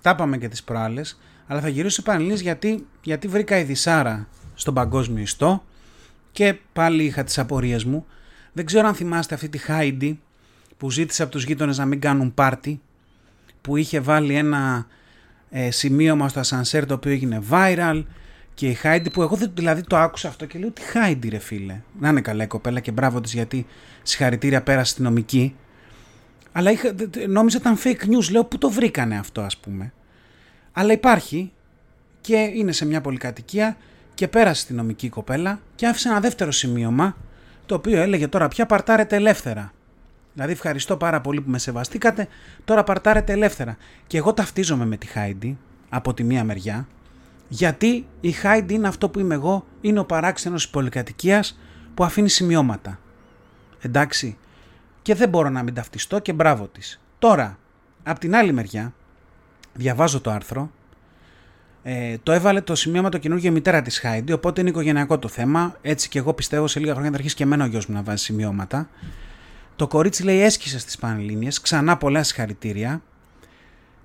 Τα 0.00 0.10
είπαμε 0.10 0.38
και 0.38 0.48
τις 0.48 0.62
προάλλες, 0.62 1.20
αλλά 1.46 1.60
θα 1.60 1.68
γυρίσω 1.68 1.94
σε 1.94 2.02
πανελίνε 2.02 2.34
γιατί, 2.34 2.86
γιατί 3.02 3.28
βρήκα 3.28 3.58
ειδισάρα 3.58 4.28
στον 4.54 4.74
παγκόσμιο 4.74 5.22
ιστό 5.22 5.64
και 6.32 6.58
πάλι 6.72 7.04
είχα 7.04 7.24
τις 7.24 7.38
απορίες 7.38 7.84
μου. 7.84 8.06
Δεν 8.52 8.66
ξέρω 8.66 8.86
αν 8.86 8.94
θυμάστε 8.94 9.34
αυτή 9.34 9.48
τη 9.48 9.58
Χάιντι 9.58 10.20
που 10.76 10.90
ζήτησε 10.90 11.22
από 11.22 11.32
τους 11.32 11.44
γείτονες 11.44 11.78
να 11.78 11.84
μην 11.84 12.00
κάνουν 12.00 12.34
πάρτι, 12.34 12.80
που 13.60 13.76
είχε 13.76 14.00
βάλει 14.00 14.34
ένα 14.34 14.86
ε, 15.50 15.70
σημείωμα 15.70 16.28
στο 16.28 16.40
ασανσέρ 16.40 16.86
το 16.86 16.94
οποίο 16.94 17.12
έγινε 17.12 17.42
viral 17.50 18.04
και 18.62 18.68
η 18.68 18.74
Χάιντι 18.74 19.10
που 19.10 19.22
εγώ 19.22 19.38
δηλαδή 19.54 19.82
το 19.82 19.96
άκουσα 19.96 20.28
αυτό 20.28 20.46
και 20.46 20.58
λέω 20.58 20.70
τι 20.70 20.82
Χάιντι 20.82 21.28
ρε 21.28 21.38
φίλε. 21.38 21.80
Να 21.98 22.08
είναι 22.08 22.20
καλά 22.20 22.44
η 22.44 22.46
κοπέλα 22.46 22.80
και 22.80 22.90
μπράβο 22.92 23.20
της 23.20 23.32
γιατί 23.32 23.66
συγχαρητήρια 24.02 24.62
πέρασε 24.62 24.92
στην 24.92 25.04
νομική. 25.04 25.56
Αλλά 26.52 26.70
είχα, 26.70 26.94
νόμιζα 27.28 27.58
ήταν 27.58 27.78
fake 27.84 28.04
news. 28.04 28.30
Λέω 28.30 28.44
πού 28.44 28.58
το 28.58 28.70
βρήκανε 28.70 29.18
αυτό 29.18 29.40
ας 29.40 29.56
πούμε. 29.56 29.92
Αλλά 30.72 30.92
υπάρχει 30.92 31.52
και 32.20 32.36
είναι 32.36 32.72
σε 32.72 32.86
μια 32.86 33.00
πολυκατοικία 33.00 33.76
και 34.14 34.28
πέρασε 34.28 34.60
στην 34.60 34.76
νομική 34.76 35.08
κοπέλα 35.08 35.60
και 35.74 35.86
άφησε 35.86 36.08
ένα 36.08 36.20
δεύτερο 36.20 36.50
σημείωμα 36.50 37.16
το 37.66 37.74
οποίο 37.74 38.00
έλεγε 38.00 38.28
τώρα 38.28 38.48
πια 38.48 38.66
παρτάρετε 38.66 39.16
ελεύθερα. 39.16 39.72
Δηλαδή 40.32 40.52
ευχαριστώ 40.52 40.96
πάρα 40.96 41.20
πολύ 41.20 41.40
που 41.40 41.50
με 41.50 41.58
σεβαστήκατε, 41.58 42.28
τώρα 42.64 42.84
παρτάρετε 42.84 43.32
ελεύθερα. 43.32 43.76
Και 44.06 44.16
εγώ 44.16 44.32
ταυτίζομαι 44.32 44.86
με 44.86 44.96
τη 44.96 45.06
Χάιντι 45.06 45.58
από 45.88 46.14
τη 46.14 46.24
μία 46.24 46.44
μεριά 46.44 46.86
γιατί 47.52 48.06
η 48.20 48.30
Χάιντι 48.30 48.74
είναι 48.74 48.88
αυτό 48.88 49.08
που 49.08 49.18
είμαι 49.18 49.34
εγώ, 49.34 49.64
είναι 49.80 49.98
ο 49.98 50.04
παράξενος 50.04 50.62
της 50.62 50.70
πολυκατοικίας 50.70 51.58
που 51.94 52.04
αφήνει 52.04 52.28
σημειώματα. 52.28 52.98
Εντάξει, 53.80 54.38
και 55.02 55.14
δεν 55.14 55.28
μπορώ 55.28 55.48
να 55.48 55.62
μην 55.62 55.74
ταυτιστώ 55.74 56.18
και 56.18 56.32
μπράβο 56.32 56.66
της. 56.66 57.00
Τώρα, 57.18 57.58
από 58.02 58.20
την 58.20 58.34
άλλη 58.34 58.52
μεριά, 58.52 58.94
διαβάζω 59.72 60.20
το 60.20 60.30
άρθρο, 60.30 60.70
ε, 61.82 62.16
το 62.22 62.32
έβαλε 62.32 62.60
το 62.60 62.74
σημείωμα 62.74 63.08
το 63.08 63.18
καινούργιο 63.18 63.52
μητέρα 63.52 63.82
της 63.82 63.98
Χάιντι, 63.98 64.32
οπότε 64.32 64.60
είναι 64.60 64.70
οικογενειακό 64.70 65.18
το 65.18 65.28
θέμα, 65.28 65.76
έτσι 65.82 66.08
και 66.08 66.18
εγώ 66.18 66.34
πιστεύω 66.34 66.66
σε 66.66 66.80
λίγα 66.80 66.92
χρόνια 66.92 67.10
θα 67.10 67.16
αρχίσει 67.16 67.34
και 67.34 67.42
εμένα 67.42 67.64
ο 67.64 67.66
γιος 67.66 67.86
μου 67.86 67.94
να 67.94 68.02
βάζει 68.02 68.24
σημειώματα. 68.24 68.88
Το 69.76 69.86
κορίτσι 69.86 70.22
λέει 70.22 70.40
έσκησες 70.40 70.82
στις 70.82 70.96
Πανελλήνιες, 70.98 71.60
ξανά 71.60 71.96
πολλά 71.96 72.22
συγχαρητήρια, 72.22 73.02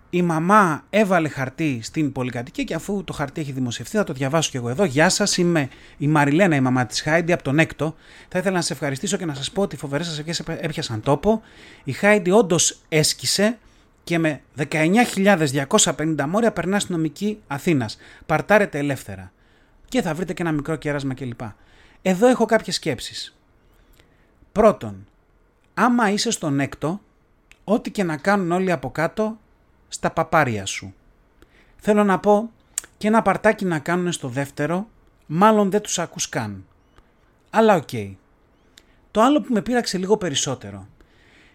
η 0.09 0.21
μαμά 0.21 0.83
έβαλε 0.89 1.27
χαρτί 1.27 1.79
στην 1.83 2.11
πολυκατοικία 2.11 2.63
και 2.63 2.73
αφού 2.73 3.03
το 3.03 3.13
χαρτί 3.13 3.41
έχει 3.41 3.51
δημοσιευθεί 3.51 3.97
θα 3.97 4.03
το 4.03 4.13
διαβάσω 4.13 4.51
και 4.51 4.57
εγώ 4.57 4.69
εδώ. 4.69 4.83
Γεια 4.83 5.09
σας, 5.09 5.37
είμαι 5.37 5.69
η 5.97 6.07
Μαριλένα, 6.07 6.55
η 6.55 6.59
μαμά 6.59 6.85
της 6.85 7.01
Χάιντι 7.01 7.33
από 7.33 7.43
τον 7.43 7.59
Έκτο. 7.59 7.95
Θα 8.27 8.39
ήθελα 8.39 8.55
να 8.55 8.61
σε 8.61 8.73
ευχαριστήσω 8.73 9.17
και 9.17 9.25
να 9.25 9.33
σας 9.33 9.51
πω 9.51 9.61
ότι 9.61 9.75
οι 9.75 9.77
φοβερέ 9.77 10.03
σας 10.03 10.19
ευχέ 10.19 10.57
έπιασαν 10.59 11.01
τόπο. 11.01 11.41
Η 11.83 11.91
Χάιντι 11.91 12.31
όντως 12.31 12.79
έσκησε 12.89 13.57
και 14.03 14.19
με 14.19 14.41
19.250 14.71 16.25
μόρια 16.27 16.51
περνά 16.51 16.79
στην 16.79 16.95
νομική 16.95 17.39
Αθήνας. 17.47 17.97
Παρτάρετε 18.25 18.77
ελεύθερα. 18.77 19.31
Και 19.87 20.01
θα 20.01 20.13
βρείτε 20.13 20.33
και 20.33 20.41
ένα 20.41 20.51
μικρό 20.51 20.75
κέρασμα 20.75 21.13
κλπ. 21.13 21.41
Εδώ 22.01 22.27
έχω 22.27 22.45
κάποιες 22.45 22.75
σκέψεις. 22.75 23.37
Πρώτον, 24.51 25.07
άμα 25.73 26.11
είσαι 26.11 26.31
στον 26.31 26.59
Έκτο, 26.59 27.01
ό,τι 27.63 27.91
και 27.91 28.03
να 28.03 28.17
κάνουν 28.17 28.51
όλοι 28.51 28.71
από 28.71 28.91
κάτω 28.91 29.37
στα 29.87 30.11
παπάρια 30.11 30.65
σου. 30.65 30.93
Θέλω 31.75 32.03
να 32.03 32.19
πω 32.19 32.51
και 32.97 33.07
ένα 33.07 33.21
παρτάκι 33.21 33.65
να 33.65 33.79
κάνουν 33.79 34.11
στο 34.11 34.27
δεύτερο, 34.27 34.87
μάλλον 35.25 35.71
δεν 35.71 35.81
τους 35.81 35.99
ακούς 35.99 36.29
καν. 36.29 36.65
Αλλά 37.49 37.75
οκ. 37.75 37.89
Το 39.11 39.21
άλλο 39.21 39.41
που 39.41 39.53
με 39.53 39.61
πείραξε 39.61 39.97
λίγο 39.97 40.17
περισσότερο 40.17 40.87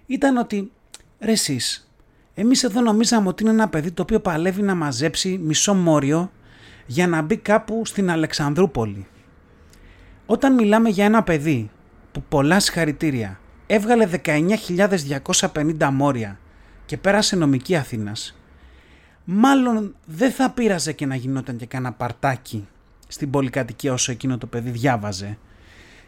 ήταν 0.07 0.37
ότι 0.37 0.73
ρε 1.21 1.33
εσείς, 1.33 1.91
εμείς 2.35 2.63
εδώ 2.63 2.81
νομίζαμε 2.81 3.29
ότι 3.29 3.43
είναι 3.43 3.53
ένα 3.53 3.69
παιδί 3.69 3.91
το 3.91 4.03
οποίο 4.03 4.21
παλεύει 4.21 4.63
να 4.63 4.75
μαζέψει 4.75 5.39
μισό 5.39 5.75
μόριο 5.75 6.31
για 6.87 7.07
να 7.07 7.23
μπει 7.23 7.37
κάπου 7.37 7.83
στην 7.87 8.11
Αλεξανδρούπολη. 8.11 9.07
Όταν 10.27 10.55
μιλάμε 10.55 10.89
για 10.89 11.05
ένα 11.05 11.23
παιδί 11.23 11.71
που 12.13 12.23
πολλά 12.29 12.61
συγχαρητήρια 12.61 13.41
έβγαλε 13.67 14.09
19.250 14.25 15.89
μόρια 15.93 16.39
και 16.87 16.97
πέρασε 16.97 17.37
νομική 17.37 17.77
Αθήνας, 17.77 18.39
μάλλον 19.25 19.95
δεν 20.07 20.31
θα 20.31 20.51
πείραζε 20.51 20.93
και 20.93 21.07
να 21.07 21.15
γινόταν 21.15 21.57
και 21.57 21.67
κάνα 21.67 21.93
παρτάκι 21.93 22.69
στην 23.09 23.31
πολυκατοικία 23.31 23.93
όσο 23.93 24.13
εκείνο 24.13 24.39
το 24.39 24.47
παιδί 24.47 24.71
διάβαζε 24.71 25.39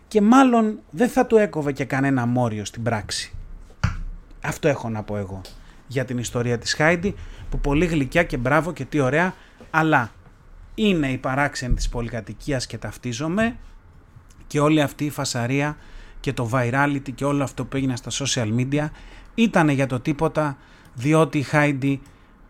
και 0.08 0.20
μάλλον 0.20 0.78
δεν 0.90 1.08
θα 1.08 1.26
του 1.26 1.36
έκοβε 1.36 1.72
και 1.72 1.84
κανένα 1.84 2.26
μόριο 2.26 2.64
στην 2.64 2.82
πράξη. 2.82 3.32
Αυτό 4.40 4.68
έχω 4.68 4.88
να 4.88 5.02
πω 5.02 5.16
εγώ 5.16 5.40
για 5.86 6.04
την 6.04 6.18
ιστορία 6.18 6.58
της 6.58 6.74
Χάιντι 6.74 7.14
που 7.50 7.60
πολύ 7.60 7.86
γλυκιά 7.86 8.22
και 8.22 8.36
μπράβο 8.36 8.72
και 8.72 8.84
τι 8.84 9.00
ωραία 9.00 9.34
αλλά 9.70 10.12
είναι 10.74 11.10
η 11.10 11.18
παράξενη 11.18 11.74
της 11.74 11.88
πολυκατοικίας 11.88 12.66
και 12.66 12.78
ταυτίζομαι 12.78 13.56
και 14.46 14.60
όλη 14.60 14.82
αυτή 14.82 15.04
η 15.04 15.10
φασαρία 15.10 15.76
και 16.20 16.32
το 16.32 16.50
virality 16.52 17.12
και 17.14 17.24
όλο 17.24 17.42
αυτό 17.42 17.64
που 17.64 17.76
έγινε 17.76 17.96
στα 17.96 18.10
social 18.10 18.54
media 18.56 18.88
ήταν 19.34 19.68
για 19.68 19.86
το 19.86 20.00
τίποτα 20.00 20.56
διότι 20.94 21.38
η 21.38 21.42
Χάιντι 21.42 22.00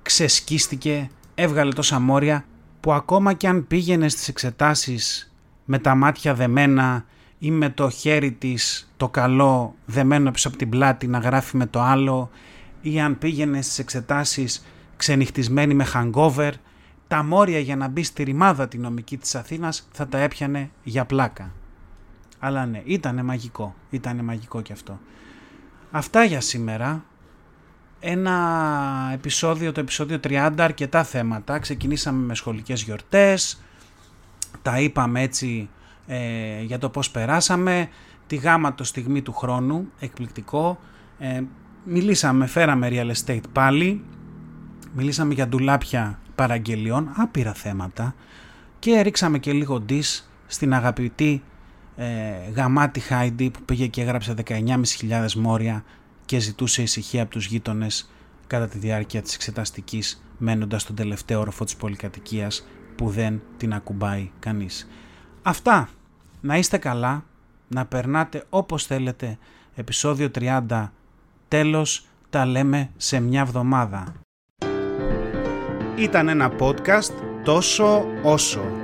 ξεσκίστηκε, 0.03 1.11
έβγαλε 1.35 1.73
τόσα 1.73 2.01
μόρια 2.01 2.45
που 2.81 2.93
ακόμα 2.93 3.33
και 3.33 3.49
αν 3.49 3.67
πήγαινε 3.67 4.09
στις 4.09 4.29
εξετάσεις 4.29 5.33
με 5.65 5.79
τα 5.79 5.95
μάτια 5.95 6.35
δεμένα 6.35 7.05
ή 7.39 7.51
με 7.51 7.71
το 7.71 7.91
χέρι 7.91 8.33
της 8.33 8.93
το 8.97 9.09
καλό 9.09 9.75
δεμένο 9.87 10.31
πίσω 10.31 10.49
από 10.49 10.57
την 10.57 10.69
πλάτη 10.69 11.07
να 11.07 11.19
γράφει 11.19 11.57
με 11.57 11.67
το 11.67 11.81
άλλο 11.81 12.31
ή 12.81 13.01
αν 13.01 13.19
πήγαινε 13.19 13.63
στις 13.63 13.79
εξετάσεις 13.79 14.65
ξενυχτισμένη 14.97 15.75
με 15.75 15.87
hangover 15.95 16.51
τα 17.09 17.23
μόρια 17.23 17.59
για 17.59 17.77
να 17.77 17.89
μπει 17.89 18.03
στη 18.03 18.23
ρημάδα 18.23 18.69
τη 18.69 18.79
νομική 18.79 19.17
της 19.17 19.35
Αθήνας 19.35 19.89
θα 19.93 20.09
τα 20.09 20.19
έπιανε 20.19 20.71
για 20.83 21.05
πλάκα. 21.05 21.53
Αλλά 22.39 22.67
ναι, 22.67 22.83
ήτανε 22.85 23.23
μαγικό. 23.23 23.75
Ήτανε 23.91 24.23
μαγικό 24.23 24.61
κι 24.61 24.73
αυτό. 24.73 24.99
Αυτά 25.97 26.25
για 26.25 26.41
σήμερα. 26.41 27.05
Ένα 28.01 29.11
επεισόδιο, 29.13 29.73
το 29.73 29.81
επεισόδιο 29.81 30.21
30, 30.25 30.53
αρκετά 30.59 31.05
θέματα. 31.05 31.59
Ξεκινήσαμε 31.59 32.27
με 32.27 32.35
σχολικές 32.35 32.83
γιορτές, 32.83 33.63
τα 34.63 34.81
είπαμε 34.81 35.23
έτσι 35.23 35.69
ε, 36.07 36.63
για 36.63 36.79
το 36.79 36.89
πώς 36.89 37.11
περάσαμε, 37.11 37.89
τη 38.27 38.37
γάμα 38.37 38.75
το 38.75 38.85
στιγμή 38.85 39.23
του 39.23 39.33
χρόνου, 39.33 39.89
εκπληκτικό. 39.99 40.79
Ε, 41.19 41.43
μιλήσαμε, 41.85 42.47
φέραμε 42.47 42.89
real 42.91 43.13
estate 43.15 43.45
πάλι, 43.53 44.05
μιλήσαμε 44.93 45.35
για 45.35 45.49
ντουλάπια 45.49 46.19
παραγγελιών, 46.35 47.13
άπειρα 47.17 47.53
θέματα 47.53 48.15
και 48.79 49.01
ρίξαμε 49.01 49.39
και 49.39 49.53
λίγο 49.53 49.85
dis 49.89 50.21
στην 50.47 50.75
αγαπητή 50.75 51.43
ε, 51.97 52.51
γαμάτη 52.55 53.01
Χάιντι 53.01 53.51
που 53.51 53.63
πήγε 53.63 53.87
και 53.87 54.01
έγραψε 54.03 54.35
19.500 54.47 55.33
μόρια 55.33 55.85
και 56.25 56.39
ζητούσε 56.39 56.83
ησυχία 56.83 57.23
από 57.23 57.31
τους 57.31 57.47
γείτονες 57.47 58.11
κατά 58.47 58.69
τη 58.69 58.79
διάρκεια 58.79 59.23
της 59.23 59.35
εξεταστικής 59.35 60.25
μένοντας 60.39 60.83
στον 60.83 60.97
τελευταίο 60.97 61.41
όροφο 61.41 61.65
της 61.65 61.77
πολυκατοικίας 61.77 62.67
που 62.97 63.11
δεν 63.11 63.43
την 63.57 63.75
ακουμπάει 63.75 64.31
κανείς. 64.39 64.89
Αυτά. 65.43 65.89
Να 66.41 66.57
είστε 66.57 66.79
καλά, 66.79 67.25
να 67.69 67.87
περνάτε 67.87 68.45
όπως 68.51 68.87
θέλετε. 68.87 69.39
Επισόδιο 69.75 70.31
30. 70.35 70.93
Τέλος, 71.49 72.07
τα 72.31 72.47
λέμε 72.47 72.91
σε 72.97 73.21
μια 73.21 73.41
εβδομάδα. 73.41 74.15
Ήταν 75.97 76.29
ένα 76.29 76.53
podcast 76.59 77.13
τόσο 77.45 78.05
όσο. 78.23 78.84